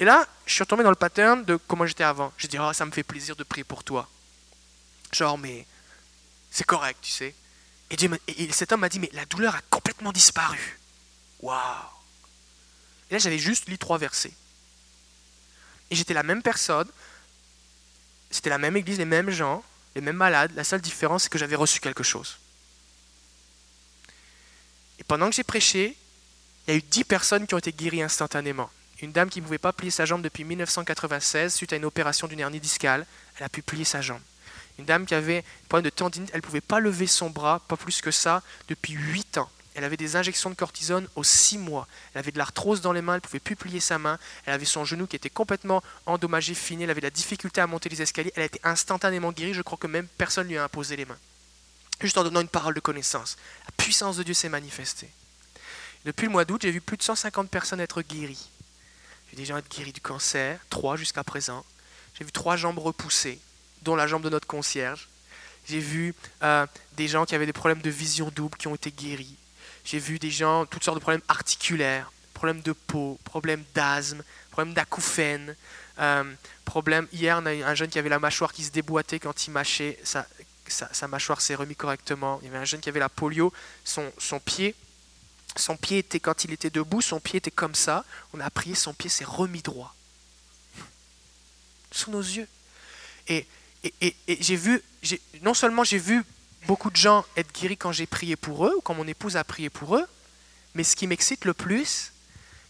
[0.00, 2.32] Et là, je suis retombé dans le pattern de comment j'étais avant.
[2.38, 4.08] J'ai dit, oh, ça me fait plaisir de prier pour toi.
[5.12, 5.64] Genre, mais
[6.50, 7.36] c'est correct, tu sais.
[7.88, 10.76] Et cet homme m'a dit, mais la douleur a complètement disparu.
[11.46, 11.96] Waouh
[13.10, 14.32] là, j'avais juste lu trois versets.
[15.90, 16.88] Et j'étais la même personne,
[18.30, 19.62] c'était la même église, les mêmes gens,
[19.94, 20.52] les mêmes malades.
[20.56, 22.38] La seule différence, c'est que j'avais reçu quelque chose.
[24.98, 25.96] Et pendant que j'ai prêché,
[26.66, 28.70] il y a eu dix personnes qui ont été guéries instantanément.
[29.00, 32.26] Une dame qui ne pouvait pas plier sa jambe depuis 1996 suite à une opération
[32.26, 33.06] d'une hernie discale,
[33.36, 34.22] elle a pu plier sa jambe.
[34.78, 37.60] Une dame qui avait un problème de tendinite, elle ne pouvait pas lever son bras,
[37.68, 39.50] pas plus que ça, depuis huit ans.
[39.76, 41.86] Elle avait des injections de cortisone aux six mois.
[42.14, 44.18] Elle avait de l'arthrose dans les mains, elle ne pouvait plus plier sa main.
[44.46, 46.84] Elle avait son genou qui était complètement endommagé, fini.
[46.84, 48.32] Elle avait de la difficulté à monter les escaliers.
[48.36, 49.52] Elle a été instantanément guérie.
[49.52, 51.18] Je crois que même personne ne lui a imposé les mains.
[52.00, 53.36] Juste en donnant une parole de connaissance.
[53.66, 55.10] La puissance de Dieu s'est manifestée.
[56.06, 58.48] Depuis le mois d'août, j'ai vu plus de 150 personnes être guéries.
[59.30, 61.66] J'ai des gens être guéris du cancer, trois jusqu'à présent.
[62.18, 63.38] J'ai vu trois jambes repoussées,
[63.82, 65.10] dont la jambe de notre concierge.
[65.68, 68.90] J'ai vu euh, des gens qui avaient des problèmes de vision double qui ont été
[68.90, 69.36] guéris.
[69.86, 74.74] J'ai vu des gens, toutes sortes de problèmes articulaires, problèmes de peau, problèmes d'asthme, problèmes
[74.74, 75.54] d'acouphènes.
[76.00, 76.34] Euh,
[77.12, 79.52] hier, on a eu un jeune qui avait la mâchoire qui se déboîtait quand il
[79.52, 80.26] mâchait, sa,
[80.66, 82.40] sa, mâchoire s'est remis correctement.
[82.42, 83.52] Il y avait un jeune qui avait la polio,
[83.84, 84.74] son, son pied,
[85.54, 88.04] son pied était, quand il était debout, son pied était comme ça.
[88.32, 89.94] On a prié, son pied s'est remis droit.
[91.92, 92.48] Sous nos yeux.
[93.28, 93.46] Et,
[93.84, 94.82] et, et, et j'ai vu,
[95.42, 96.24] non seulement j'ai vu
[96.66, 99.44] beaucoup de gens être guéris quand j'ai prié pour eux ou quand mon épouse a
[99.44, 100.06] prié pour eux.
[100.74, 102.12] Mais ce qui m'excite le plus,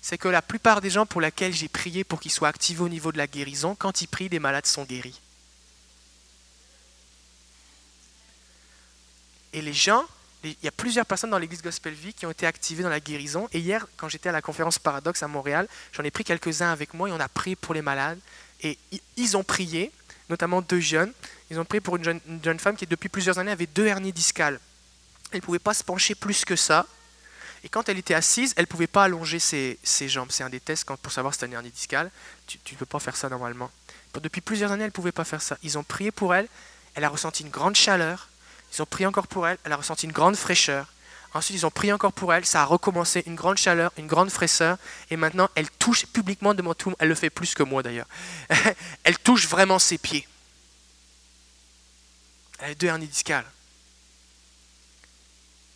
[0.01, 2.89] c'est que la plupart des gens pour lesquels j'ai prié pour qu'ils soient activés au
[2.89, 5.21] niveau de la guérison, quand ils prient, les malades sont guéris.
[9.53, 10.05] Et les gens,
[10.45, 13.01] il y a plusieurs personnes dans l'église Gospel Vie qui ont été activées dans la
[13.01, 13.49] guérison.
[13.53, 16.95] Et hier, quand j'étais à la conférence Paradoxe à Montréal, j'en ai pris quelques-uns avec
[16.95, 18.21] moi et on a prié pour les malades.
[18.63, 18.79] Et
[19.17, 19.91] ils ont prié,
[20.29, 21.13] notamment deux jeunes.
[21.51, 22.05] Ils ont pris pour une
[22.43, 24.59] jeune, femme qui, depuis plusieurs années, avait deux hernies discales.
[25.31, 26.87] Elle ne pouvait pas se pencher plus que ça.
[27.65, 29.79] Et quand elle était assise, elle ne pouvait pas allonger ses,
[30.09, 30.29] jambes.
[30.31, 32.11] C'est un des tests pour savoir si c'est une hernie discale.
[32.47, 33.71] Tu ne peux pas faire ça normalement.
[34.15, 35.59] Depuis plusieurs années, elle ne pouvait pas faire ça.
[35.63, 36.49] Ils ont prié pour elle.
[36.95, 38.29] Elle a ressenti une grande chaleur.
[38.73, 39.59] Ils ont prié encore pour elle.
[39.65, 40.87] Elle a ressenti une grande fraîcheur.
[41.35, 42.47] Ensuite, ils ont prié encore pour elle.
[42.47, 44.79] Ça a recommencé une grande chaleur, une grande fraîcheur.
[45.11, 46.95] Et maintenant, elle touche publiquement devant tout.
[46.99, 48.07] Elle le fait plus que moi d'ailleurs.
[49.05, 50.27] elle touche vraiment ses pieds.
[52.59, 53.47] Elle a deux hernies discales.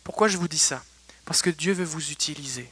[0.03, 0.83] Pourquoi je vous dis ça?
[1.25, 2.71] Parce que Dieu veut vous utiliser.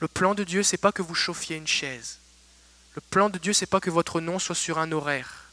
[0.00, 2.18] Le plan de Dieu, c'est pas que vous chauffiez une chaise.
[2.94, 5.44] Le plan de Dieu, c'est pas que votre nom soit sur un horaire.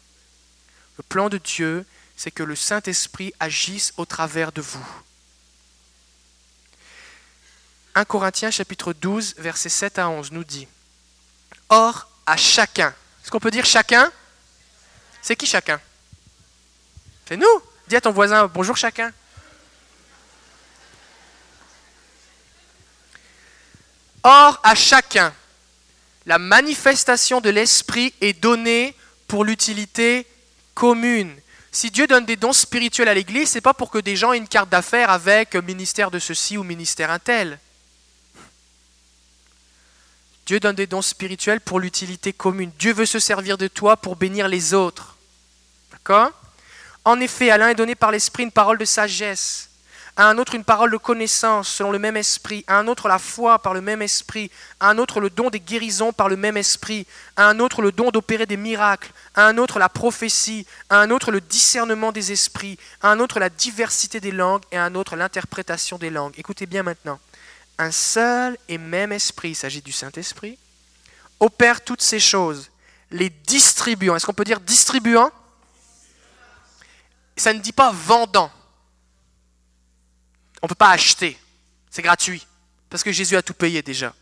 [0.98, 1.86] Le plan de Dieu,
[2.18, 4.86] c'est que le Saint-Esprit agisse au travers de vous.
[7.96, 10.68] 1 Corinthiens chapitre 12, versets 7 à 11 nous dit
[11.70, 14.12] Or, à chacun, est-ce qu'on peut dire chacun?
[15.22, 15.80] C'est qui chacun?
[17.28, 19.12] C'est nous Dis à ton voisin bonjour chacun.
[24.24, 25.34] Or, à chacun,
[26.26, 28.96] la manifestation de l'Esprit est donnée
[29.28, 30.28] pour l'utilité
[30.74, 31.36] commune.
[31.72, 34.32] Si Dieu donne des dons spirituels à l'Église, ce n'est pas pour que des gens
[34.32, 37.60] aient une carte d'affaires avec ministère de ceci ou ministère un tel.
[40.46, 42.72] Dieu donne des dons spirituels pour l'utilité commune.
[42.78, 45.18] Dieu veut se servir de toi pour bénir les autres.
[45.92, 46.32] D'accord?
[47.04, 49.70] En effet, à l'un est donné par l'Esprit une parole de sagesse,
[50.18, 53.18] à un autre une parole de connaissance selon le même esprit, à un autre la
[53.18, 56.58] foi par le même esprit, à un autre le don des guérisons par le même
[56.58, 61.00] esprit, à un autre le don d'opérer des miracles, à un autre la prophétie, à
[61.00, 64.84] un autre le discernement des esprits, à un autre la diversité des langues et à
[64.84, 66.34] un autre l'interprétation des langues.
[66.38, 67.20] Écoutez bien maintenant.
[67.80, 70.60] Un seul et même esprit, il s'agit du Saint-Esprit,
[71.40, 72.70] opère toutes ces choses,
[73.10, 74.16] les distribuant.
[74.16, 75.32] Est-ce qu'on peut dire distribuant?
[77.36, 78.52] Ça ne dit pas vendant.
[80.62, 81.40] On ne peut pas acheter.
[81.90, 82.46] C'est gratuit.
[82.90, 84.14] Parce que Jésus a tout payé déjà.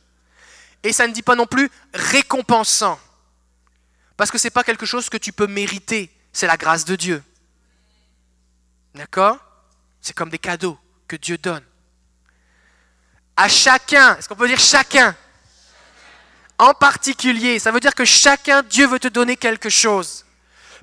[0.84, 3.00] Et ça ne dit pas non plus récompensant.
[4.16, 6.10] Parce que ce n'est pas quelque chose que tu peux mériter.
[6.32, 7.24] C'est la grâce de Dieu.
[8.96, 9.38] D'accord?
[10.02, 11.64] C'est comme des cadeaux que Dieu donne.
[13.36, 14.16] À chacun.
[14.16, 15.16] Est-ce qu'on peut dire chacun?
[16.58, 17.60] En particulier.
[17.60, 20.26] Ça veut dire que chacun, Dieu veut te donner quelque chose.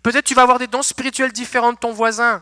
[0.07, 2.41] Peut-être tu vas avoir des dons spirituels différents de ton voisin.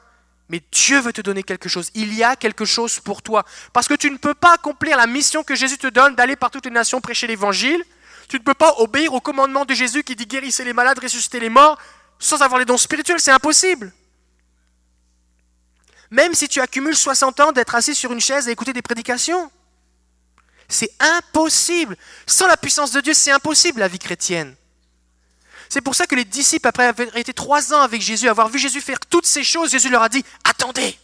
[0.50, 1.90] Mais Dieu veut te donner quelque chose.
[1.94, 3.42] Il y a quelque chose pour toi.
[3.72, 6.50] Parce que tu ne peux pas accomplir la mission que Jésus te donne d'aller par
[6.50, 7.82] toutes les nations prêcher l'évangile.
[8.28, 11.40] Tu ne peux pas obéir au commandement de Jésus qui dit guérissez les malades, ressuscitez
[11.40, 11.78] les morts,
[12.18, 13.18] sans avoir les dons spirituels.
[13.18, 13.94] C'est impossible.
[16.10, 19.50] Même si tu accumules 60 ans d'être assis sur une chaise et écouter des prédications.
[20.68, 21.96] C'est impossible.
[22.26, 24.54] Sans la puissance de Dieu, c'est impossible la vie chrétienne.
[25.74, 28.60] C'est pour ça que les disciples, après avoir été trois ans avec Jésus, avoir vu
[28.60, 30.96] Jésus faire toutes ces choses, Jésus leur a dit, attendez.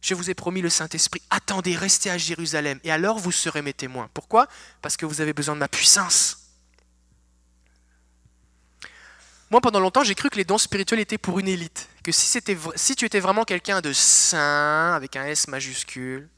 [0.00, 3.74] Je vous ai promis le Saint-Esprit, attendez, restez à Jérusalem, et alors vous serez mes
[3.74, 4.08] témoins.
[4.14, 4.48] Pourquoi?
[4.80, 6.38] Parce que vous avez besoin de ma puissance.
[9.50, 11.86] Moi, pendant longtemps, j'ai cru que les dons spirituels étaient pour une élite.
[12.02, 12.40] Que si,
[12.76, 16.30] si tu étais vraiment quelqu'un de saint, avec un S majuscule,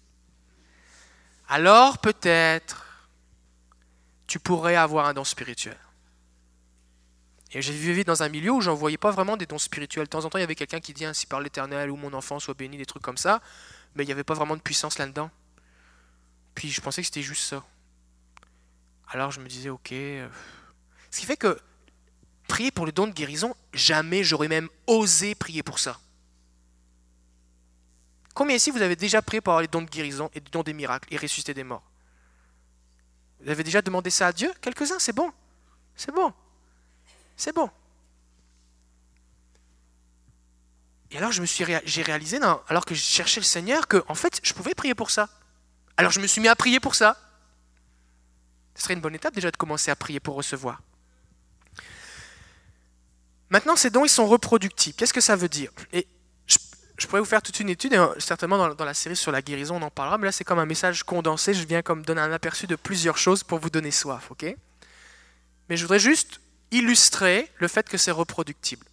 [1.47, 2.90] alors peut-être
[4.31, 5.77] tu pourrais avoir un don spirituel.
[7.51, 10.05] Et j'ai vécu dans un milieu où j'en voyais pas vraiment des dons spirituels.
[10.05, 12.13] De temps en temps, il y avait quelqu'un qui dit ainsi par l'Éternel ou mon
[12.13, 13.43] enfant soit béni, des trucs comme ça,
[13.97, 15.33] mais il n'y avait pas vraiment de puissance là-dedans.
[16.55, 17.65] Puis je pensais que c'était juste ça.
[19.09, 19.91] Alors je me disais, ok.
[19.91, 20.29] Euh,
[21.11, 21.59] ce qui fait que
[22.47, 25.99] prier pour le don de guérison, jamais j'aurais même osé prier pour ça.
[28.33, 30.63] Combien ici vous avez déjà prié pour avoir les dons de guérison et les dons
[30.63, 31.90] des miracles et ressusciter des morts?
[33.43, 34.53] Vous avez déjà demandé ça à Dieu?
[34.61, 35.33] Quelques-uns, c'est bon.
[35.97, 36.33] C'est bon.
[37.37, 37.71] C'est bon.
[41.11, 44.15] Et alors je me suis j'ai réalisé, alors que je cherchais le Seigneur, que en
[44.15, 45.29] fait je pouvais prier pour ça.
[45.97, 47.17] Alors je me suis mis à prier pour ça.
[48.77, 50.81] Ce serait une bonne étape déjà de commencer à prier pour recevoir.
[53.51, 54.97] Maintenant, ces dons, ils sont reproductibles.
[54.97, 55.73] Qu'est-ce que ça veut dire?
[57.01, 59.41] Je pourrais vous faire toute une étude, et euh, certainement dans, la série sur la
[59.41, 62.21] guérison, on en parlera, mais là c'est comme un message condensé, je viens comme donner
[62.21, 64.55] un aperçu de plusieurs choses pour vous donner soif, ok?
[65.69, 68.85] Mais je voudrais juste illustrer le fait que c'est reproductible.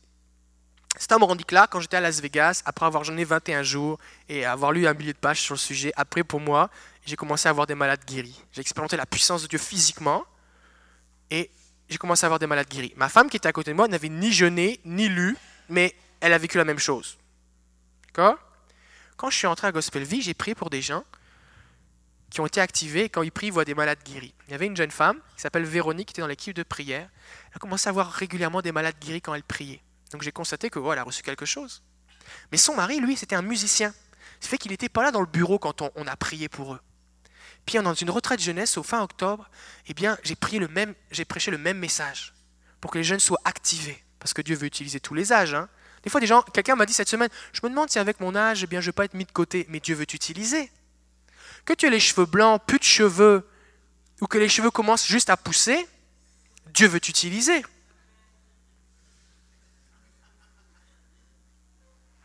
[0.99, 1.19] C'est un
[1.51, 4.93] là quand j'étais à Las Vegas, après avoir jeûné 21 jours et avoir lu un
[4.93, 5.93] millier de pages sur le sujet.
[5.95, 6.71] Après, pour moi,
[7.05, 8.41] j'ai commencé à avoir des malades guéris.
[8.51, 10.25] J'ai expérimenté la puissance de Dieu physiquement
[11.29, 11.51] et
[11.87, 12.93] j'ai commencé à avoir des malades guéris.
[12.95, 15.37] Ma femme qui était à côté de moi n'avait ni jeûné, ni lu,
[15.69, 17.17] mais elle a vécu la même chose.
[18.17, 21.03] Quand je suis entré à Gospel Vie, j'ai prié pour des gens
[22.29, 24.33] qui ont été activés quand ils prient, ils voient des malades guéris.
[24.47, 27.09] Il y avait une jeune femme qui s'appelle Véronique qui était dans l'équipe de prière.
[27.49, 29.81] Elle a commencé à voir régulièrement des malades guéris quand elle priait.
[30.11, 31.83] Donc j'ai constaté que a reçu quelque chose.
[32.51, 33.93] Mais son mari, lui, c'était un musicien.
[34.39, 36.79] Ce fait qu'il n'était pas là dans le bureau quand on, a prié pour eux.
[37.65, 39.49] Puis dans une retraite jeunesse au fin octobre,
[39.87, 42.33] eh bien, j'ai prié le même, j'ai prêché le même message
[42.81, 45.53] pour que les jeunes soient activés, parce que Dieu veut utiliser tous les âges.
[45.53, 45.69] Hein
[46.07, 48.33] Des fois, des gens, quelqu'un m'a dit cette semaine, je me demande si avec mon
[48.33, 49.65] âge, eh bien, je ne vais pas être mis de côté.
[49.67, 50.71] Mais Dieu veut t'utiliser.
[51.65, 53.45] Que tu aies les cheveux blancs, plus de cheveux,
[54.21, 55.85] ou que les cheveux commencent juste à pousser,
[56.67, 57.61] Dieu veut t'utiliser.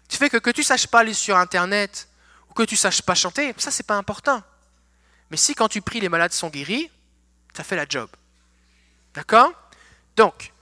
[0.08, 2.08] Tu fais que que tu saches pas aller sur Internet
[2.50, 4.44] ou que tu saches pas chanter, ça c'est pas important.
[5.32, 6.88] Mais si quand tu pries les malades sont guéris,
[7.52, 8.08] ça fait la job.
[9.14, 9.52] D'accord?
[10.14, 10.52] Donc,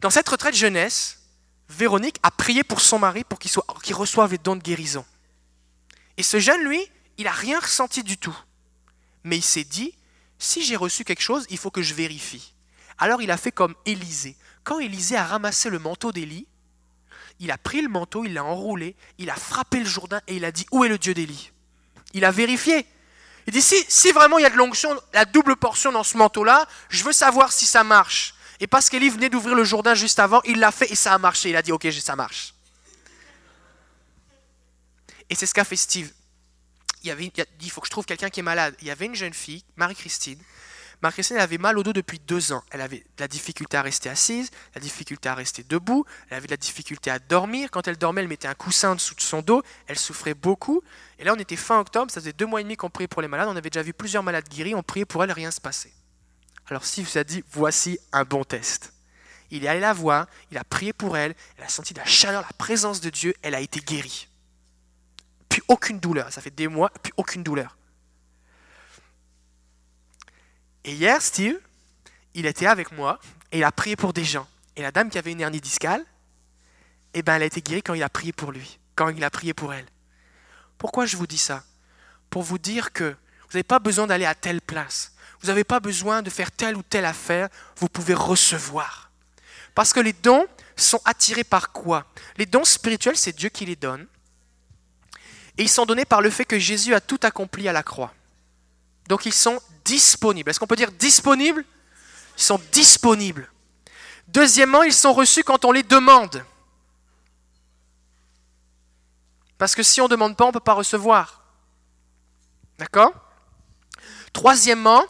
[0.00, 1.17] dans cette retraite jeunesse,
[1.68, 5.04] Véronique a prié pour son mari pour qu'il, reçoive les dons de guérison.
[6.16, 6.80] Et ce jeune, lui,
[7.18, 8.36] il n'a rien ressenti du tout.
[9.24, 9.94] Mais il s'est dit,
[10.38, 12.54] si j'ai reçu quelque chose, il faut que je vérifie.
[12.96, 14.36] Alors il a fait comme Élisée.
[14.64, 16.46] Quand Élisée a ramassé le manteau d'Élie,
[17.40, 20.44] il a pris le manteau, il l'a enroulé, il a frappé le Jourdain et il
[20.44, 21.52] a dit Où est le Dieu d'Élie?
[22.14, 22.86] Il a vérifié.
[23.46, 26.16] Il dit si, si vraiment il y a de l'onction, la double portion dans ce
[26.16, 28.34] manteau-là, je veux savoir si ça marche.
[28.60, 31.18] Et parce qu'Élie venait d'ouvrir le Jourdain juste avant, il l'a fait et ça a
[31.18, 31.50] marché.
[31.50, 32.54] Il a dit Ok, ça marche.
[35.30, 36.12] Et c'est ce qu'a fait Steve.
[37.04, 38.74] Il, avait, il a dit Il faut que je trouve quelqu'un qui est malade.
[38.80, 40.38] Il y avait une jeune fille, Marie-Christine,
[41.00, 42.62] Marie-Christine avait mal au dos depuis deux ans.
[42.70, 46.48] Elle avait de la difficulté à rester assise, la difficulté à rester debout, elle avait
[46.48, 47.70] de la difficulté à dormir.
[47.70, 50.82] Quand elle dormait, elle mettait un coussin dessous de son dos, elle souffrait beaucoup.
[51.20, 53.22] Et là, on était fin octobre, ça faisait deux mois et demi qu'on priait pour
[53.22, 55.60] les malades, on avait déjà vu plusieurs malades guéris, on priait pour elle, rien se
[55.60, 55.92] passait.
[56.68, 58.92] Alors Steve vous a dit, voici un bon test.
[59.50, 62.42] Il est allé la voir, il a prié pour elle, elle a senti la chaleur,
[62.42, 64.28] la présence de Dieu, elle a été guérie.
[65.48, 67.76] Puis aucune douleur, ça fait des mois, puis aucune douleur.
[70.84, 71.58] Et hier, Steve,
[72.34, 73.18] il était avec moi
[73.50, 74.46] et il a prié pour des gens.
[74.76, 76.04] Et la dame qui avait une hernie discale,
[77.14, 79.30] eh ben, elle a été guérie quand il a prié pour lui, quand il a
[79.30, 79.86] prié pour elle.
[80.76, 81.64] Pourquoi je vous dis ça?
[82.30, 85.14] Pour vous dire que vous n'avez pas besoin d'aller à telle place.
[85.40, 87.48] Vous n'avez pas besoin de faire telle ou telle affaire.
[87.76, 89.10] Vous pouvez recevoir.
[89.74, 90.46] Parce que les dons
[90.76, 92.06] sont attirés par quoi?
[92.36, 94.06] Les dons spirituels, c'est Dieu qui les donne.
[95.56, 98.12] Et ils sont donnés par le fait que Jésus a tout accompli à la croix.
[99.08, 100.50] Donc ils sont disponibles.
[100.50, 101.64] Est-ce qu'on peut dire disponibles?
[102.36, 103.50] Ils sont disponibles.
[104.28, 106.44] Deuxièmement, ils sont reçus quand on les demande.
[109.56, 111.42] Parce que si on ne demande pas, on ne peut pas recevoir.
[112.78, 113.12] D'accord?
[114.32, 115.04] Troisièmement,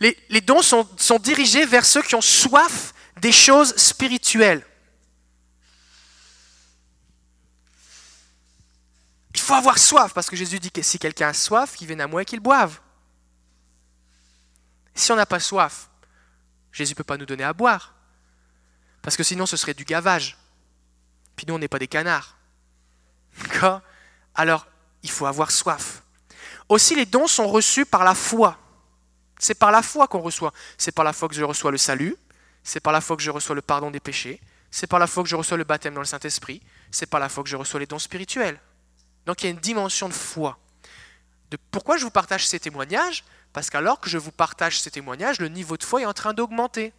[0.00, 4.64] les, dons sont, sont dirigés vers ceux qui ont soif des choses spirituelles.
[9.34, 12.00] Il faut avoir soif, parce que Jésus dit que si quelqu'un a soif, qu'il vienne
[12.00, 12.80] à moi et qu'il boive.
[14.94, 15.88] Si on n'a pas soif,
[16.72, 17.94] Jésus ne peut pas nous donner à boire.
[19.00, 20.36] Parce que sinon, ce serait du gavage.
[21.36, 22.36] Puis nous, on n'est pas des canards.
[23.42, 23.80] D'accord?
[24.34, 24.66] Alors,
[25.02, 26.02] il faut avoir soif.
[26.68, 28.58] Aussi, les dons sont reçus par la foi.
[29.38, 30.52] C'est par la foi qu'on reçoit.
[30.76, 32.16] C'est par la foi que je reçois le salut.
[32.64, 34.40] C'est par la foi que je reçois le pardon des péchés.
[34.70, 36.62] C'est par la foi que je reçois le baptême dans le Saint-Esprit.
[36.90, 38.60] C'est par la foi que je reçois les dons spirituels.
[39.26, 40.58] Donc il y a une dimension de foi.
[41.50, 43.24] De pourquoi je vous partage ces témoignages?
[43.52, 46.34] Parce qu'alors que je vous partage ces témoignages, le niveau de foi est en train
[46.34, 46.92] d'augmenter.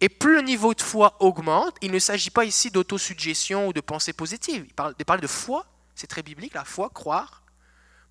[0.00, 3.80] Et plus le niveau de foi augmente, il ne s'agit pas ici d'autosuggestion ou de
[3.80, 4.66] pensée positive.
[4.66, 7.41] Il parle, de foi, c'est très biblique, la foi, croire.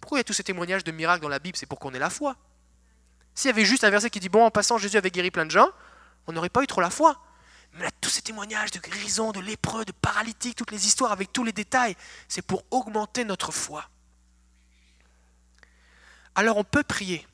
[0.01, 1.57] Pourquoi il y a tous ces témoignages de miracles dans la Bible?
[1.57, 2.35] C'est pour qu'on ait la foi.
[3.35, 5.45] S'il y avait juste un verset qui dit Bon, en passant, Jésus avait guéri plein
[5.45, 5.69] de gens,
[6.27, 7.21] on n'aurait pas eu trop la foi.
[7.73, 11.31] Mais là, tous ces témoignages de guérison, de lépreux, de paralytiques, toutes les histoires avec
[11.31, 11.95] tous les détails,
[12.27, 13.89] c'est pour augmenter notre foi.
[16.35, 17.25] Alors on peut prier.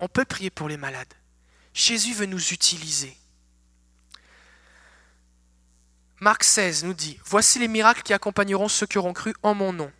[0.00, 1.12] On peut prier pour les malades.
[1.74, 3.16] Jésus veut nous utiliser.
[6.20, 9.72] Marc 16 nous dit, Voici les miracles qui accompagneront ceux qui auront cru en mon
[9.72, 9.92] nom.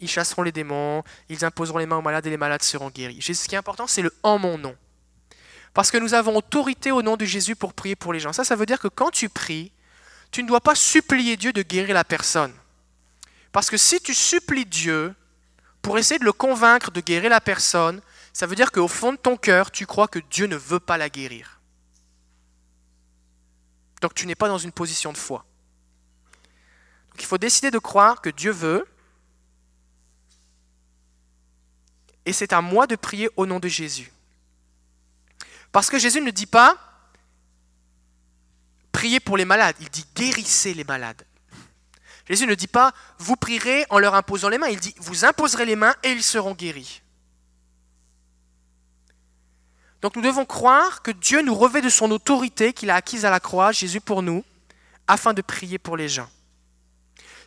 [0.00, 3.20] Ils chasseront les démons, ils imposeront les mains aux malades et les malades seront guéris.
[3.22, 4.76] Ce qui est important, c'est le en mon nom.
[5.74, 8.32] Parce que nous avons autorité au nom de Jésus pour prier pour les gens.
[8.32, 9.72] Ça, ça veut dire que quand tu pries,
[10.30, 12.52] tu ne dois pas supplier Dieu de guérir la personne.
[13.52, 15.14] Parce que si tu supplies Dieu,
[15.82, 18.00] pour essayer de le convaincre de guérir la personne,
[18.32, 20.98] ça veut dire qu'au fond de ton cœur, tu crois que Dieu ne veut pas
[20.98, 21.60] la guérir.
[24.00, 25.44] Donc tu n'es pas dans une position de foi.
[27.10, 28.86] Donc il faut décider de croire que Dieu veut.
[32.26, 34.12] Et c'est à moi de prier au nom de Jésus.
[35.72, 36.76] Parce que Jésus ne dit pas
[38.92, 41.24] priez pour les malades, il dit guérissez les malades.
[42.28, 45.64] Jésus ne dit pas vous prierez en leur imposant les mains, il dit vous imposerez
[45.64, 47.02] les mains et ils seront guéris.
[50.02, 53.30] Donc nous devons croire que Dieu nous revêt de son autorité qu'il a acquise à
[53.30, 54.44] la croix, Jésus pour nous,
[55.06, 56.28] afin de prier pour les gens.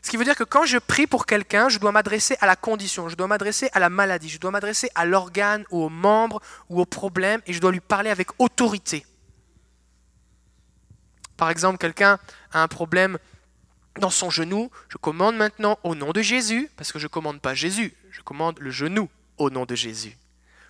[0.03, 2.57] Ce qui veut dire que quand je prie pour quelqu'un, je dois m'adresser à la
[2.57, 6.41] condition, je dois m'adresser à la maladie, je dois m'adresser à l'organe ou au membre
[6.69, 9.05] ou au problème et je dois lui parler avec autorité.
[11.37, 12.19] Par exemple, quelqu'un
[12.51, 13.17] a un problème
[13.97, 17.39] dans son genou, je commande maintenant au nom de Jésus, parce que je ne commande
[17.39, 20.17] pas Jésus, je commande le genou au nom de Jésus.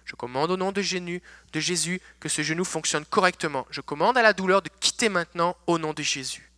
[0.06, 1.24] Je commande au nom de Jésus,
[1.54, 3.66] de Jésus que ce genou fonctionne correctement.
[3.72, 6.52] Je commande à la douleur de quitter maintenant au nom de Jésus.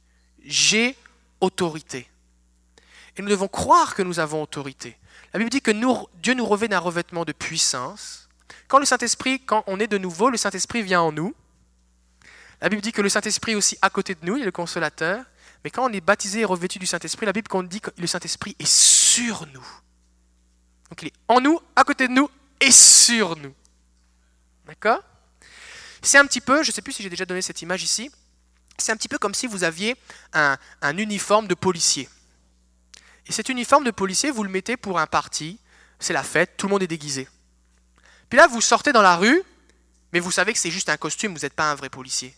[0.43, 0.95] J'ai
[1.39, 2.09] autorité.
[3.17, 4.97] Et nous devons croire que nous avons autorité.
[5.33, 5.71] La Bible dit que
[6.21, 8.29] Dieu nous revêt d'un revêtement de puissance.
[8.67, 11.33] Quand le Saint-Esprit, quand on est de nouveau, le Saint-Esprit vient en nous.
[12.61, 14.51] La Bible dit que le Saint-Esprit est aussi à côté de nous, il est le
[14.51, 15.23] consolateur.
[15.63, 18.55] Mais quand on est baptisé et revêtu du Saint-Esprit, la Bible dit que le Saint-Esprit
[18.59, 19.65] est sur nous.
[20.89, 23.53] Donc il est en nous, à côté de nous et sur nous.
[24.65, 25.01] D'accord?
[26.01, 28.11] C'est un petit peu, je ne sais plus si j'ai déjà donné cette image ici,
[28.77, 29.95] c'est un petit peu comme si vous aviez
[30.33, 32.07] un, un, uniforme de policier.
[33.27, 35.59] Et cet uniforme de policier, vous le mettez pour un parti,
[35.99, 37.27] c'est la fête, tout le monde est déguisé.
[38.29, 39.41] Puis là, vous sortez dans la rue,
[40.13, 42.35] mais vous savez que c'est juste un costume, vous n'êtes pas un vrai policier.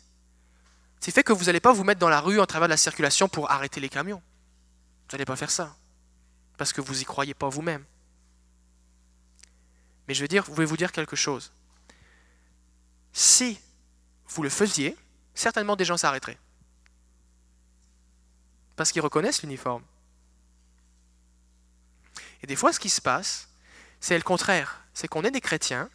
[0.99, 2.77] C'est fait que vous n'allez pas vous mettre dans la rue en travers de la
[2.77, 4.21] circulation pour arrêter les camions.
[5.07, 5.75] Vous n'allez pas faire ça.
[6.57, 7.85] Parce que vous n'y croyez pas vous-même.
[10.07, 11.51] Mais je veux dire, vous voulez vous dire quelque chose?
[13.13, 13.59] Si
[14.29, 14.97] vous le faisiez,
[15.35, 16.39] certainement des gens s'arrêteraient.
[18.75, 19.83] Parce qu'ils reconnaissent l'uniforme.
[22.43, 23.49] Et des fois, ce qui se passe,
[23.99, 24.81] c'est le contraire.
[24.93, 25.89] C'est qu'on est des chrétiens,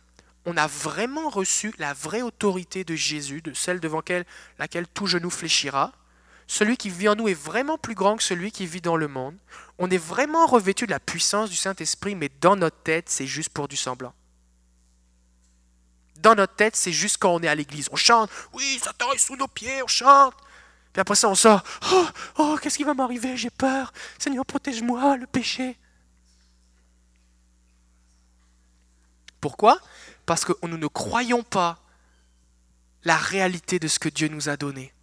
[0.44, 4.02] on a vraiment reçu la vraie autorité de Jésus, de celle devant
[4.58, 5.92] laquelle tout genou fléchira.
[6.48, 9.08] Celui qui vit en nous est vraiment plus grand que celui qui vit dans le
[9.08, 9.36] monde.
[9.78, 13.50] On est vraiment revêtu de la puissance du Saint-Esprit, mais dans notre tête, c'est juste
[13.50, 14.12] pour du semblant.
[16.18, 17.88] Dans notre tête, c'est juste quand on est à l'église.
[17.90, 20.34] On chante, oui, Satan est sous nos pieds, on chante.
[20.92, 21.62] Puis après ça, on sort,
[21.92, 22.06] oh,
[22.38, 23.36] oh qu'est-ce qui va m'arriver?
[23.36, 23.92] J'ai peur.
[24.18, 25.78] Seigneur, protège-moi, le péché.
[29.42, 29.78] Pourquoi?
[30.24, 31.80] Parce que nous ne croyons pas
[33.04, 34.94] la réalité de ce que Dieu nous a donné.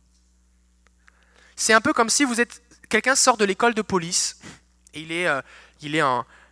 [1.58, 4.40] C'est un peu comme si vous êtes quelqu'un sort de l'école de police
[4.94, 5.42] et il est, euh,
[5.82, 6.04] il, est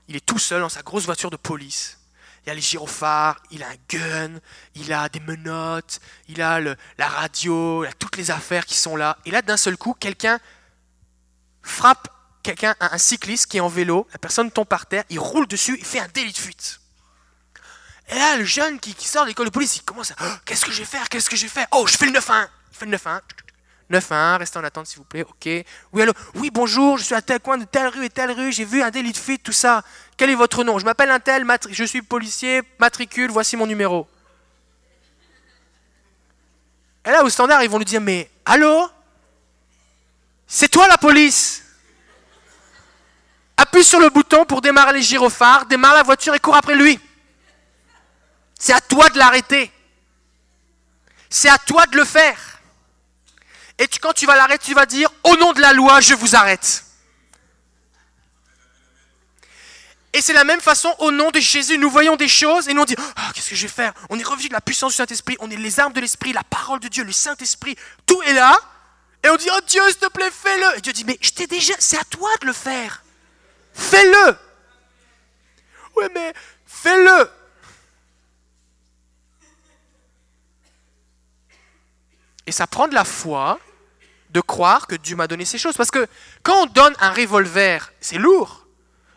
[0.10, 1.98] il est tout seul dans sa grosse voiture de police.
[2.46, 4.40] Il a les gyrophares, il a un gun,
[4.76, 8.98] il a des menottes, il a la radio, il a toutes les affaires qui sont
[8.98, 9.18] là.
[9.26, 10.40] Et là, d'un seul coup, quelqu'un
[11.62, 12.10] frappe
[12.44, 15.78] quelqu'un, un cycliste qui est en vélo, la personne tombe par terre, il roule dessus,
[15.80, 16.82] il fait un délit de fuite.
[18.10, 20.66] Et là, le jeune qui, sort de l'école de police, il commence à oh, Qu'est-ce
[20.66, 21.10] que je vais faire?
[21.10, 21.68] Qu'est-ce que je vais faire?
[21.72, 22.47] Oh, je fais le 9-1
[22.82, 23.20] Il le 9-1.
[23.89, 25.66] 9-1, restez en attente s'il vous plaît, ok.
[25.93, 26.14] Oui, allô?
[26.36, 28.82] Oui, bonjour, je suis à tel coin de telle rue et telle rue, j'ai vu
[28.82, 29.82] un délit de fuite, tout ça.
[30.18, 30.78] Quel est votre nom?
[30.78, 34.08] Je m'appelle un tel, je suis policier, matricule, voici mon numéro.
[37.05, 38.89] Et là, au standard, ils vont lui dire Mais allô?
[40.45, 41.64] C'est toi la police?
[43.55, 46.99] Appuie sur le bouton pour démarrer les gyrophares, démarre la voiture et cours après lui.
[48.58, 49.72] C'est à toi de l'arrêter.
[51.30, 52.60] C'est à toi de le faire.
[53.78, 56.36] Et quand tu vas l'arrêter, tu vas dire, au nom de la loi, je vous
[56.36, 56.84] arrête.
[60.14, 62.82] Et c'est la même façon, au nom de Jésus, nous voyons des choses et nous
[62.82, 63.93] on dit, oh, qu'est-ce que je vais faire?
[64.10, 66.43] On est revenu de la puissance du Saint-Esprit, on est les armes de l'Esprit, la
[66.43, 67.76] parole de Dieu, le Saint-Esprit,
[68.08, 68.58] tout est là.
[69.24, 70.78] Et on dit, oh Dieu, s'il te plaît, fais-le.
[70.78, 73.03] Et Dieu dit, mais je t'ai déjà, c'est à toi de le faire.
[73.74, 74.38] Fais-le.
[75.97, 76.34] Oui, mais
[76.66, 77.30] fais-le.
[82.48, 83.60] Et ça prend de la foi
[84.30, 85.76] de croire que Dieu m'a donné ces choses.
[85.78, 86.08] Parce que
[86.43, 88.66] quand on donne un revolver, c'est lourd.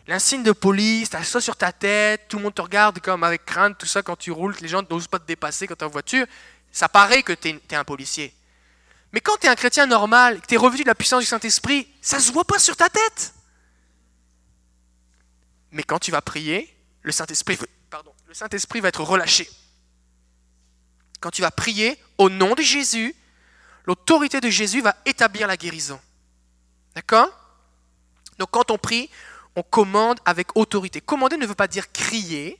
[0.07, 3.23] L'insigne de police, tu as ça sur ta tête, tout le monde te regarde comme
[3.23, 5.83] avec crainte, tout ça quand tu roules, les gens n'osent pas te dépasser quand tu
[5.83, 6.25] es en voiture.
[6.71, 8.33] Ça paraît que tu es, un policier.
[9.13, 11.27] Mais quand tu es un chrétien normal, que tu es revenu de la puissance du
[11.27, 13.33] Saint-Esprit, ça se voit pas sur ta tête.
[15.71, 17.57] Mais quand tu vas prier, le Saint-Esprit
[18.33, 18.47] Saint
[18.81, 19.49] va être relâché.
[21.19, 23.15] Quand tu vas prier au nom de Jésus,
[23.85, 25.99] l'autorité de Jésus va établir la guérison.
[26.95, 27.29] D'accord?
[28.37, 29.09] Donc quand on prie,
[29.55, 31.01] on commande avec autorité.
[31.01, 32.59] Commander ne veut pas dire crier.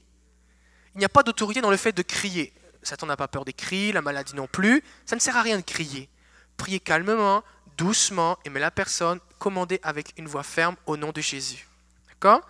[0.95, 2.53] Il n'y a pas d'autorité dans le fait de crier.
[2.84, 4.84] Satan n'a pas peur des cris, la maladie non plus.
[5.05, 6.09] Ça ne sert à rien de crier.
[6.57, 7.43] Priez calmement,
[7.78, 11.67] doucement, aimer la personne, commandez avec une voix ferme au nom de Jésus.
[12.09, 12.41] D'accord?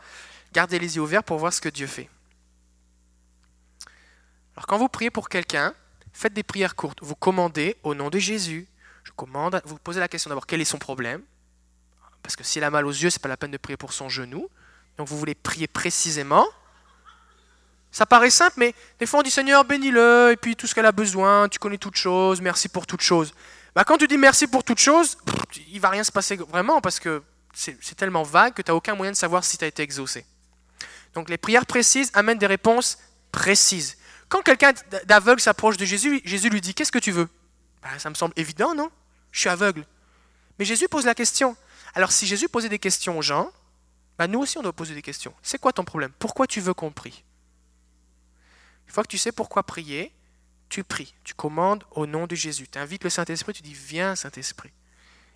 [0.53, 2.09] Gardez les yeux ouverts pour voir ce que Dieu fait.
[4.55, 5.73] Alors quand vous priez pour quelqu'un,
[6.21, 6.99] Faites des prières courtes.
[7.01, 8.67] Vous commandez au nom de Jésus.
[9.03, 9.59] Je commande.
[9.65, 11.23] Vous posez la question d'abord quel est son problème?
[12.21, 14.07] Parce que s'il a mal aux yeux, c'est pas la peine de prier pour son
[14.07, 14.47] genou.
[14.99, 16.45] Donc vous voulez prier précisément?
[17.91, 20.85] Ça paraît simple, mais des fois on dit Seigneur, bénis-le, et puis tout ce qu'elle
[20.85, 23.33] a besoin, tu connais toutes choses, merci pour toutes choses.
[23.73, 25.17] Bah, quand tu dis merci pour toutes choses,
[25.69, 28.93] il va rien se passer vraiment parce que c'est tellement vague que tu n'as aucun
[28.93, 30.23] moyen de savoir si tu as été exaucé.
[31.15, 32.99] Donc les prières précises amènent des réponses
[33.31, 33.97] précises.
[34.31, 34.71] Quand quelqu'un
[35.07, 37.27] d'aveugle s'approche de Jésus, Jésus lui dit Qu'est-ce que tu veux?
[37.83, 38.89] Ben, Ça me semble évident, non?
[39.33, 39.85] Je suis aveugle.
[40.57, 41.57] Mais Jésus pose la question.
[41.95, 43.51] Alors si Jésus posait des questions aux gens,
[44.17, 45.33] bah, nous aussi on doit poser des questions.
[45.43, 46.13] C'est quoi ton problème?
[46.17, 47.25] Pourquoi tu veux qu'on prie?
[48.87, 50.13] Une fois que tu sais pourquoi prier,
[50.69, 51.13] tu pries.
[51.25, 52.69] Tu commandes au nom de Jésus.
[52.69, 54.71] Tu invites le Saint-Esprit, tu dis Viens Saint-Esprit.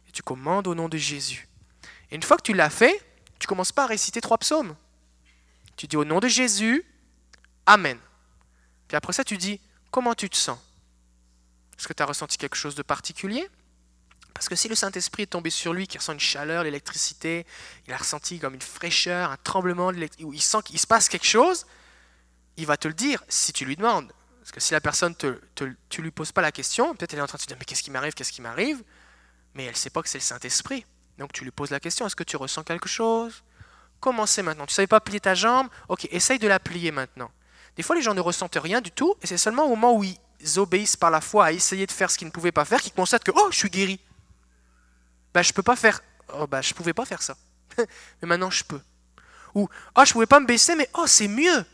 [0.07, 1.49] Et tu commandes au nom de Jésus.
[2.11, 2.97] Et une fois que tu l'as fait,
[3.39, 4.73] tu commences pas à réciter trois psaumes.
[5.75, 6.85] Tu dis au nom de Jésus,
[7.65, 7.99] Amen.
[8.87, 9.59] Puis après ça, tu dis
[9.91, 10.59] Comment tu te sens?
[11.77, 13.47] Est-ce que tu as ressenti quelque chose de particulier?
[14.33, 17.45] Parce que si le Saint-Esprit est tombé sur lui, qui ressent une chaleur, l'électricité,
[17.87, 21.25] il a ressenti comme une fraîcheur, un tremblement, où il sent qu'il se passe quelque
[21.25, 21.65] chose,
[22.57, 24.11] il va te le dire si tu lui demandes.
[24.41, 25.39] Parce que si la personne, te,
[25.89, 27.65] tu lui poses pas la question, peut-être elle est en train de se dire, mais
[27.65, 28.83] qu'est-ce qui m'arrive, qu'est-ce qui m'arrive?
[29.53, 30.85] Mais elle ne sait pas que c'est le Saint-Esprit.
[31.17, 33.43] Donc tu lui poses la question, est-ce que tu ressens quelque chose?
[34.01, 34.65] Comment c'est maintenant?
[34.65, 35.69] Tu ne savais pas plier ta jambe?
[35.87, 37.31] Ok, essaye de la plier maintenant.
[37.75, 40.03] Des fois, les gens ne ressentent rien du tout, et c'est seulement au moment où
[40.03, 42.81] ils obéissent par la foi à essayer de faire ce qu'ils ne pouvaient pas faire
[42.81, 43.99] qu'ils constatent que, oh, je suis guéri
[45.35, 46.01] bah, je peux pas faire.
[46.33, 47.35] Oh, bah, je pouvais pas faire ça.
[47.77, 47.85] mais
[48.23, 48.79] maintenant, je peux.
[49.53, 49.67] Ou,
[49.97, 51.65] oh, je pouvais pas me baisser, mais oh, c'est mieux.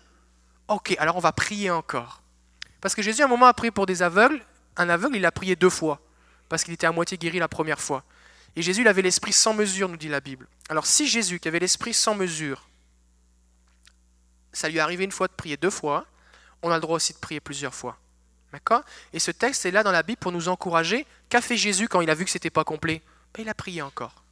[0.68, 2.24] Ok, alors on va prier encore.
[2.82, 4.44] Parce que Jésus, à un moment, a prié pour des aveugles.
[4.78, 6.02] Un aveugle, il a prié deux fois.
[6.50, 8.04] Parce qu'il était à moitié guéri la première fois.
[8.56, 10.48] Et Jésus, il avait l'esprit sans mesure, nous dit la Bible.
[10.68, 12.68] Alors, si Jésus, qui avait l'esprit sans mesure,
[14.54, 16.06] ça lui est arrivé une fois de prier deux fois,
[16.62, 17.98] on a le droit aussi de prier plusieurs fois.
[18.52, 18.84] D'accord?
[19.14, 21.06] Et ce texte est là dans la Bible pour nous encourager.
[21.30, 23.02] Qu'a fait Jésus quand il a vu que ce n'était pas complet?
[23.40, 24.24] Il a prié encore.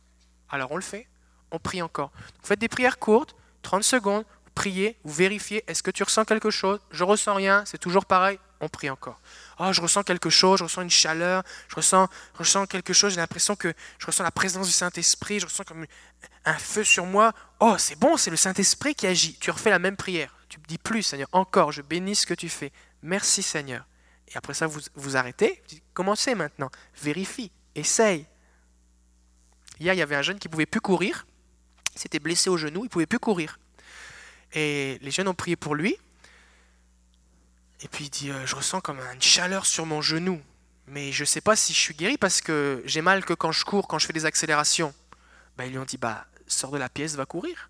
[0.49, 1.07] Alors on le fait,
[1.51, 2.11] on prie encore.
[2.41, 6.25] Vous faites des prières courtes, 30 secondes, vous priez, vous vérifiez, est-ce que tu ressens
[6.25, 6.79] quelque chose?
[6.91, 9.19] Je ressens rien, c'est toujours pareil, on prie encore.
[9.59, 13.19] Oh, je ressens quelque chose, je ressens une chaleur, je ressens, ressens quelque chose, j'ai
[13.19, 15.85] l'impression que je ressens la présence du Saint-Esprit, je ressens comme
[16.45, 17.33] un feu sur moi.
[17.59, 19.37] Oh, c'est bon, c'est le Saint-Esprit qui agit.
[19.39, 20.33] Tu refais la même prière.
[20.49, 22.71] Tu dis plus, Seigneur, encore, je bénis ce que tu fais.
[23.03, 23.85] Merci, Seigneur.
[24.27, 25.61] Et après ça, vous, vous arrêtez,
[25.93, 26.69] commencez maintenant,
[27.01, 28.27] vérifie, essaye,
[29.79, 31.25] Hier, il y avait un jeune qui ne pouvait plus courir.
[31.95, 33.59] Il s'était blessé au genou, il ne pouvait plus courir.
[34.53, 35.97] Et les jeunes ont prié pour lui.
[37.81, 40.41] Et puis il dit, euh, je ressens comme une chaleur sur mon genou.
[40.87, 43.51] Mais je ne sais pas si je suis guéri parce que j'ai mal que quand
[43.51, 44.93] je cours, quand je fais des accélérations.
[45.57, 47.69] Ben, ils lui ont dit, bah, sors de la pièce, va courir.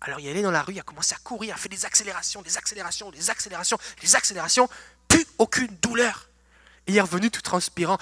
[0.00, 1.84] Alors il est allé dans la rue, il a commencé à courir, a fait des
[1.84, 4.68] accélérations, des accélérations, des accélérations, des accélérations,
[5.08, 6.28] plus aucune douleur.
[6.86, 7.98] Et il est revenu tout transpirant.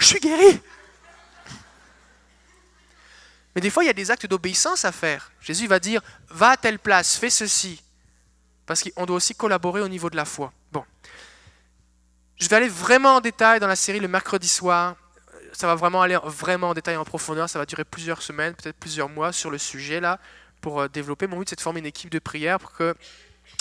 [0.00, 0.60] Je suis guéri.
[3.54, 5.30] Mais des fois, il y a des actes d'obéissance à faire.
[5.40, 6.00] Jésus va dire,
[6.30, 7.82] va à telle place, fais ceci.
[8.72, 10.50] Parce qu'on doit aussi collaborer au niveau de la foi.
[10.72, 10.82] Bon.
[12.36, 14.96] Je vais aller vraiment en détail dans la série le mercredi soir.
[15.52, 17.50] Ça va vraiment aller vraiment en détail en profondeur.
[17.50, 20.18] Ça va durer plusieurs semaines, peut-être plusieurs mois sur le sujet là,
[20.62, 21.26] pour euh, développer.
[21.26, 22.94] Mon but, c'est de former une équipe de prière pour que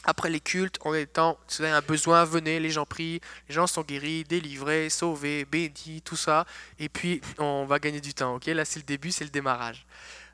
[0.06, 3.54] après les cultes, en étant, si vous avez un besoin, venez, les gens prient, les
[3.54, 6.46] gens sont guéris, délivrés, sauvés, bénis, tout ça.
[6.80, 8.36] Et puis, on va gagner du temps.
[8.36, 8.46] ok?
[8.46, 9.86] Là, c'est le début, c'est le démarrage.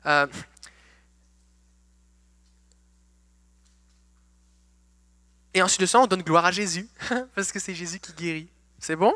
[0.06, 0.28] Euh,
[5.54, 6.88] et ensuite de ça, on donne gloire à Jésus,
[7.34, 8.48] parce que c'est Jésus qui guérit.
[8.78, 9.14] C'est bon?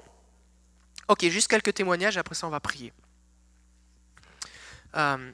[1.09, 2.93] Ok, juste quelques témoignages, après ça, on va prier.
[4.97, 5.33] Euh,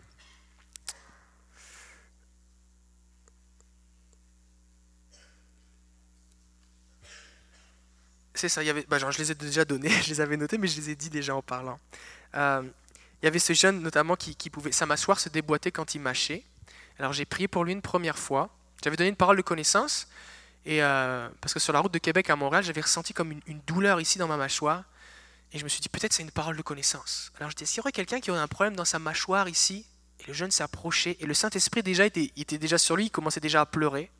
[8.39, 10.59] C'est ça, il y avait, bah, je les ai déjà donnés, je les avais notés,
[10.59, 11.81] mais je les ai dit déjà en parlant.
[12.37, 12.63] Euh,
[13.21, 16.45] il y avait ce jeune notamment qui, pouvait, sa mâchoire se déboîter quand il mâchait.
[17.01, 18.49] Alors j'ai prié pour lui une première fois.
[18.85, 20.07] J'avais donné une parole de connaissance,
[20.65, 23.61] et, euh, parce que sur la route de Québec à Montréal, j'avais ressenti comme une,
[23.67, 24.85] douleur ici dans ma mâchoire.
[25.53, 27.33] Et je me suis dit, peut-être c'est une parole de connaissance.
[27.39, 29.87] Alors je dis, s'il y aurait quelqu'un qui aurait un problème dans sa mâchoire ici,
[30.21, 33.11] et le jeune s'est approché, et le Saint-Esprit déjà était, était déjà sur lui, il
[33.11, 34.11] commençait déjà à pleurer.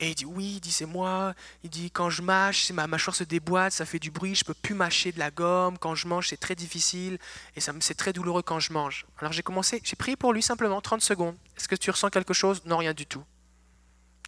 [0.00, 1.34] Et il dit oui, il dit c'est moi.
[1.64, 4.54] Il dit quand je mâche, ma mâchoire se déboîte, ça fait du bruit, je peux
[4.54, 5.76] plus mâcher de la gomme.
[5.76, 7.18] Quand je mange, c'est très difficile
[7.56, 9.06] et ça c'est très douloureux quand je mange.
[9.18, 11.36] Alors j'ai commencé, j'ai prié pour lui simplement 30 secondes.
[11.56, 12.62] Est-ce que tu ressens quelque chose?
[12.64, 13.24] Non, rien du tout.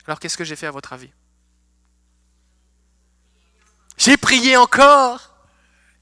[0.06, 1.10] Alors qu'est-ce que j'ai fait à votre avis?
[3.96, 5.34] J'ai prié encore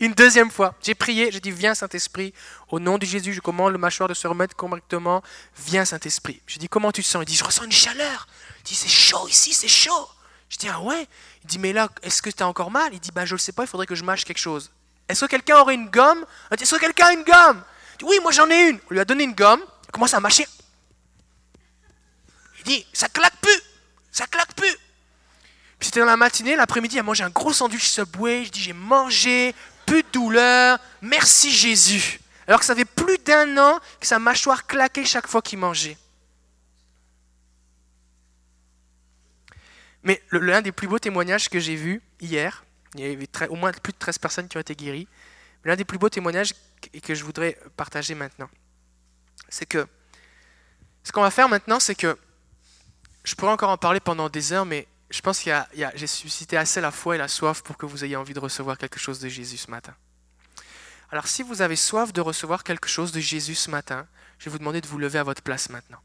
[0.01, 0.75] une deuxième fois.
[0.83, 2.33] J'ai prié, j'ai dit Viens Saint-Esprit,
[2.69, 5.23] au nom de Jésus, je commande le mâchoire de se remettre correctement.
[5.57, 6.41] Viens Saint-Esprit.
[6.47, 7.23] Je dis Comment tu te sens?
[7.23, 8.27] Il dit Je ressens une chaleur.
[8.59, 10.09] Il dit, c'est chaud ici, c'est chaud.
[10.49, 11.07] Je dis, ah ouais?
[11.43, 12.93] Il dit, mais là, est-ce que tu as encore mal?
[12.93, 14.71] Il dit, ben je ne sais pas, il faudrait que je mâche quelque chose.
[15.09, 16.25] Est-ce que quelqu'un aurait une gomme?
[16.51, 17.63] Est-ce que quelqu'un a une gomme?
[17.99, 18.79] Dit, oui, moi j'en ai une.
[18.91, 20.47] On lui a donné une gomme, il commence à mâcher.
[22.59, 23.63] Il dit, ça claque plus,
[24.19, 24.77] ça claque plus.
[25.81, 28.45] C'était dans la matinée, l'après-midi, a mangé un gros sandwich Subway.
[28.45, 29.55] Je dis, j'ai mangé,
[29.87, 32.21] plus de douleur, merci Jésus.
[32.49, 35.97] Alors que ça fait plus d'un an que sa mâchoire claquait chaque fois qu'il mangeait.
[40.03, 42.65] Mais l'un des plus beaux témoignages que j'ai vu hier,
[42.95, 45.09] il y avait au moins plus de 13 personnes qui ont été guéries,
[45.65, 46.55] L'un des plus beaux témoignages
[47.03, 48.49] que je voudrais partager maintenant,
[49.49, 49.87] c'est que
[51.03, 52.17] ce qu'on va faire maintenant, c'est que
[53.29, 55.51] je pourrais encore en parler pendant des heures, mais je pense que
[55.95, 58.79] j'ai suscité assez la foi et la soif pour que vous ayez envie de recevoir
[58.79, 59.95] quelque chose de Jésus ce matin.
[61.11, 64.07] Alors si vous avez soif de recevoir quelque chose de Jésus ce matin,
[64.39, 65.99] je vais vous demander de vous lever à votre place maintenant.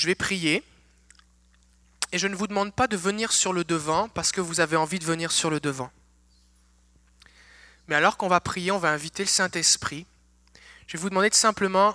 [0.00, 0.64] Je vais prier.
[2.12, 4.76] Et je ne vous demande pas de venir sur le devant parce que vous avez
[4.76, 5.92] envie de venir sur le devant.
[7.86, 10.06] Mais alors qu'on va prier, on va inviter le Saint-Esprit.
[10.86, 11.94] Je vais vous demander de simplement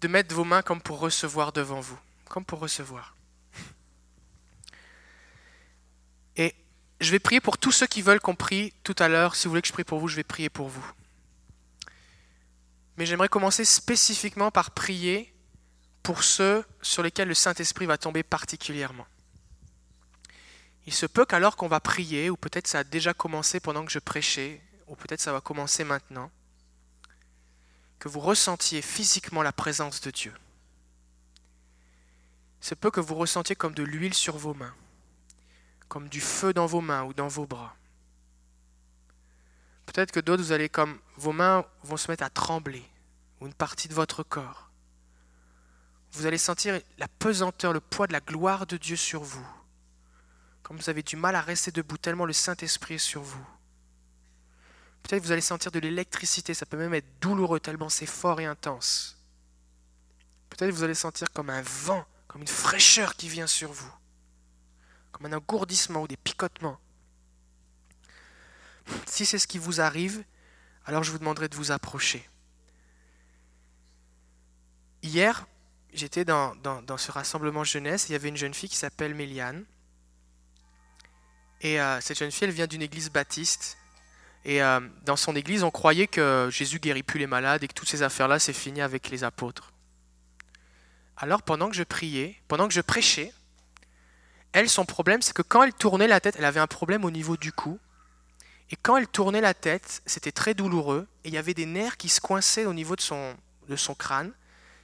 [0.00, 3.16] de mettre vos mains comme pour recevoir devant vous, comme pour recevoir.
[6.36, 6.54] Et
[7.00, 9.34] je vais prier pour tous ceux qui veulent qu'on prie tout à l'heure.
[9.34, 10.86] Si vous voulez que je prie pour vous, je vais prier pour vous.
[12.96, 15.31] Mais j'aimerais commencer spécifiquement par prier
[16.02, 19.06] pour ceux sur lesquels le Saint-Esprit va tomber particulièrement.
[20.86, 23.92] Il se peut qu'alors qu'on va prier, ou peut-être ça a déjà commencé pendant que
[23.92, 26.30] je prêchais, ou peut-être ça va commencer maintenant,
[28.00, 30.34] que vous ressentiez physiquement la présence de Dieu.
[32.60, 34.74] Il se peut que vous ressentiez comme de l'huile sur vos mains,
[35.88, 37.76] comme du feu dans vos mains ou dans vos bras.
[39.86, 42.84] Peut-être que d'autres, vous allez comme vos mains vont se mettre à trembler,
[43.40, 44.71] ou une partie de votre corps
[46.12, 49.46] vous allez sentir la pesanteur, le poids de la gloire de Dieu sur vous.
[50.62, 53.46] Comme vous avez du mal à rester debout, tellement le Saint-Esprit est sur vous.
[55.02, 58.46] Peut-être vous allez sentir de l'électricité, ça peut même être douloureux, tellement c'est fort et
[58.46, 59.18] intense.
[60.50, 63.92] Peut-être vous allez sentir comme un vent, comme une fraîcheur qui vient sur vous,
[65.10, 66.78] comme un engourdissement ou des picotements.
[69.06, 70.22] Si c'est ce qui vous arrive,
[70.84, 72.28] alors je vous demanderai de vous approcher.
[75.02, 75.46] Hier,
[75.92, 76.54] j'étais dans,
[76.96, 79.64] ce rassemblement jeunesse, il y avait une jeune fille qui s'appelle Méliane.
[81.60, 83.76] Et euh, cette jeune fille, elle vient d'une église baptiste.
[84.44, 87.74] Et euh, dans son église, on croyait que Jésus guérit plus les malades et que
[87.74, 89.72] toutes ces affaires-là, c'est fini avec les apôtres.
[91.16, 93.32] Alors, pendant que je priais, pendant que je prêchais,
[94.52, 97.10] elle, son problème, c'est que quand elle tournait la tête, elle avait un problème au
[97.10, 97.78] niveau du cou.
[98.70, 101.06] Et quand elle tournait la tête, c'était très douloureux.
[101.24, 103.36] Et il y avait des nerfs qui se coinçaient au niveau de son,
[103.68, 104.32] de son crâne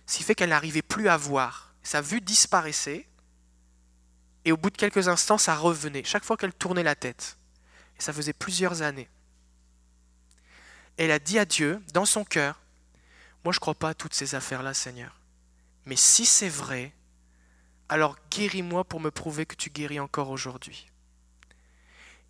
[0.08, 1.74] ce qui fait qu'elle n'arrivait plus à voir.
[1.82, 3.06] Sa vue disparaissait,
[4.46, 7.36] et au bout de quelques instants, ça revenait, chaque fois qu'elle tournait la tête.
[7.98, 9.08] Et ça faisait plusieurs années.
[10.96, 12.58] Elle a dit à Dieu, dans son cœur,
[13.44, 15.20] moi je ne crois pas à toutes ces affaires-là, Seigneur.
[15.84, 16.94] Mais si c'est vrai,
[17.90, 20.90] alors guéris-moi pour me prouver que tu guéris encore aujourd'hui.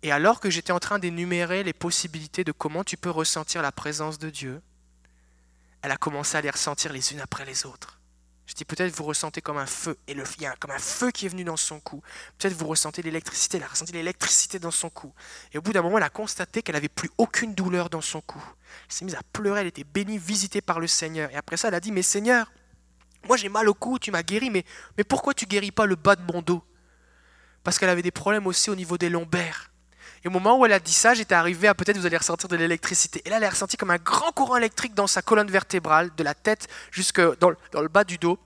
[0.03, 3.71] Et alors que j'étais en train d'énumérer les possibilités de comment tu peux ressentir la
[3.71, 4.61] présence de Dieu,
[5.81, 7.99] elle a commencé à les ressentir les unes après les autres.
[8.49, 10.79] Je dis peut-être vous ressentez comme un feu, et le, il y a comme un
[10.79, 12.01] feu qui est venu dans son cou.
[12.39, 15.13] Peut-être vous ressentez l'électricité, elle a ressenti l'électricité dans son cou.
[15.53, 18.21] Et au bout d'un moment, elle a constaté qu'elle n'avait plus aucune douleur dans son
[18.21, 18.43] cou.
[18.87, 21.29] Elle s'est mise à pleurer, elle était bénie, visitée par le Seigneur.
[21.29, 22.51] Et après ça, elle a dit, mais Seigneur,
[23.27, 24.65] moi j'ai mal au cou, tu m'as guéri, mais,
[24.97, 26.63] mais pourquoi tu guéris pas le bas de mon dos?
[27.63, 29.68] Parce qu'elle avait des problèmes aussi au niveau des lombaires.
[30.23, 32.49] Et au moment où elle a dit ça, j'étais arrivé à peut-être vous allez ressentir
[32.49, 33.21] de l'électricité.
[33.25, 36.23] Et là, elle a ressenti comme un grand courant électrique dans sa colonne vertébrale, de
[36.23, 38.37] la tête jusque dans le, bas du dos.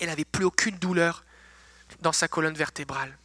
[0.00, 1.24] Elle n'avait plus aucune douleur
[2.00, 3.16] dans sa colonne vertébrale.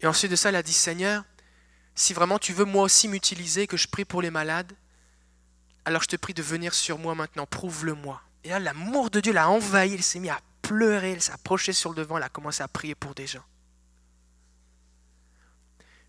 [0.00, 1.24] Et ensuite de ça, elle a dit Seigneur,
[1.94, 4.72] si vraiment tu veux moi aussi m'utiliser, que je prie pour les malades,
[5.84, 8.20] alors je te prie de venir sur moi maintenant, prouve-le-moi.
[8.44, 11.72] Et là, l'amour de Dieu l'a envahi, elle s'est mise à pleurer, elle s'est approchée
[11.72, 13.44] sur le devant, elle a commencé à prier pour des gens.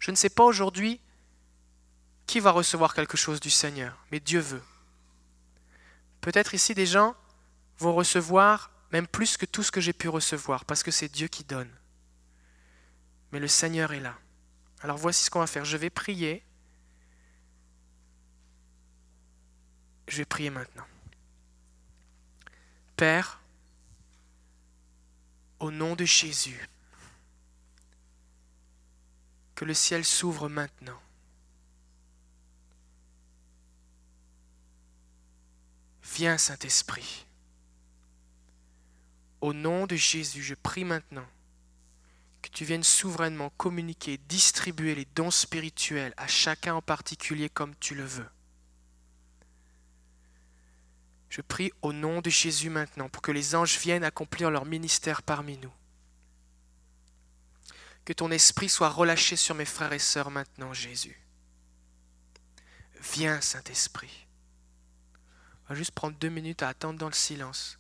[0.04, 1.00] Je ne sais pas aujourd'hui
[2.28, 4.62] qui va recevoir quelque chose du Seigneur, mais Dieu veut.
[6.20, 7.16] Peut-être ici des gens
[7.80, 11.30] vont recevoir même plus que tout ce que j'ai pu recevoir, parce que c'est Dieu
[11.30, 11.72] qui donne.
[13.32, 14.18] Mais le Seigneur est là.
[14.82, 15.64] Alors voici ce qu'on va faire.
[15.64, 16.44] Je vais prier.
[20.10, 20.86] Je vais prier maintenant.
[22.98, 23.40] Père,
[25.60, 26.68] au nom de Jésus,
[29.56, 31.00] que le ciel s'ouvre maintenant.
[36.16, 37.26] Viens, Saint-Esprit.
[39.42, 41.28] Au nom de Jésus, je prie maintenant
[42.42, 47.96] que tu viennes souverainement communiquer, distribuer les dons spirituels à chacun en particulier comme tu
[47.96, 48.30] le veux.
[51.30, 55.24] Je prie au nom de Jésus maintenant pour que les anges viennent accomplir leur ministère
[55.24, 55.74] parmi nous
[58.06, 61.20] Que ton esprit soit relâché sur mes frères et sœurs maintenant, Jésus.
[63.14, 64.28] Viens, Saint-Esprit.
[65.66, 67.80] On va juste prendre deux minutes à attendre dans le silence.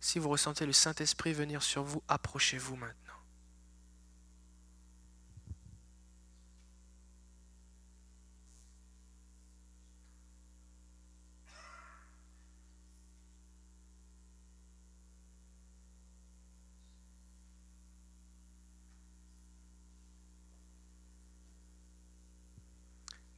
[0.00, 3.03] Si vous ressentez le Saint-Esprit venir sur vous, approchez-vous maintenant.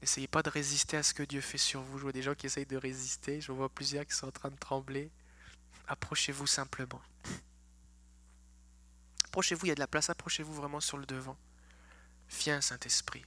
[0.06, 1.98] N'essayez pas de résister à ce que Dieu fait sur vous.
[1.98, 3.40] Je vois des gens qui essayent de résister.
[3.40, 5.10] Je vois plusieurs qui sont en train de trembler.
[5.88, 7.02] Approchez-vous simplement.
[9.24, 10.08] Approchez-vous, il y a de la place.
[10.08, 11.36] Approchez-vous vraiment sur le devant.
[12.30, 13.24] Viens, Saint-Esprit.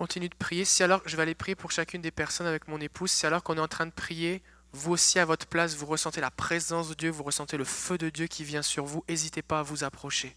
[0.00, 0.64] Continue de prier.
[0.64, 3.42] Si alors, je vais aller prier pour chacune des personnes avec mon épouse, si alors
[3.42, 4.42] qu'on est en train de prier,
[4.72, 7.98] vous aussi à votre place, vous ressentez la présence de Dieu, vous ressentez le feu
[7.98, 10.34] de Dieu qui vient sur vous, n'hésitez pas à vous approcher.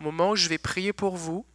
[0.00, 1.46] Au moment où je vais prier pour vous,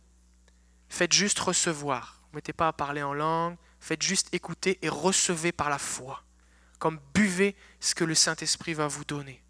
[0.88, 2.22] faites juste recevoir.
[2.32, 6.24] Ne mettez pas à parler en langue, faites juste écouter et recevez par la foi.
[6.80, 9.44] Comme buvez ce que le Saint-Esprit va vous donner.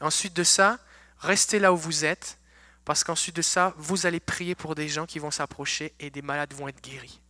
[0.00, 0.78] Et ensuite de ça,
[1.18, 2.38] restez là où vous êtes
[2.86, 6.22] parce qu'ensuite de ça, vous allez prier pour des gens qui vont s'approcher et des
[6.22, 7.20] malades vont être guéris.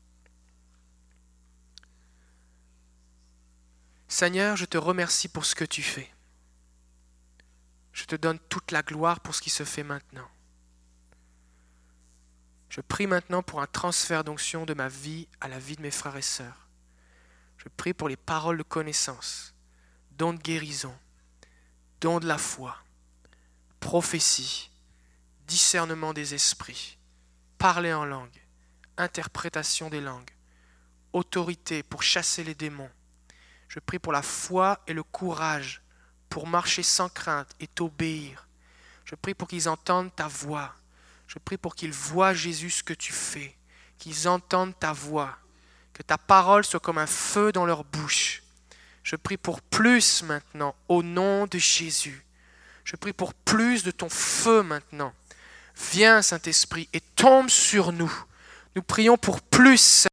[4.06, 6.12] Seigneur, je te remercie pour ce que tu fais.
[7.94, 10.28] Je te donne toute la gloire pour ce qui se fait maintenant.
[12.68, 15.90] Je prie maintenant pour un transfert d'onction de ma vie à la vie de mes
[15.90, 16.68] frères et sœurs.
[17.56, 19.54] Je prie pour les paroles de connaissance,
[20.10, 20.94] dons de guérison,
[22.02, 22.76] dons de la foi,
[23.80, 24.70] prophétie,
[25.46, 26.98] discernement des esprits,
[27.58, 28.42] parler en langue,
[28.96, 30.30] interprétation des langues,
[31.12, 32.90] autorité pour chasser les démons.
[33.68, 35.82] Je prie pour la foi et le courage
[36.28, 38.48] pour marcher sans crainte et t'obéir.
[39.04, 40.74] Je prie pour qu'ils entendent ta voix.
[41.26, 43.56] Je prie pour qu'ils voient Jésus ce que tu fais,
[43.98, 45.36] qu'ils entendent ta voix,
[45.92, 48.42] que ta parole soit comme un feu dans leur bouche.
[49.02, 52.24] Je prie pour plus maintenant, au nom de Jésus.
[52.84, 55.12] Je prie pour plus de ton feu maintenant.
[55.92, 58.12] Viens, Saint-Esprit, et tombe sur nous.
[58.74, 60.04] Nous prions pour plus.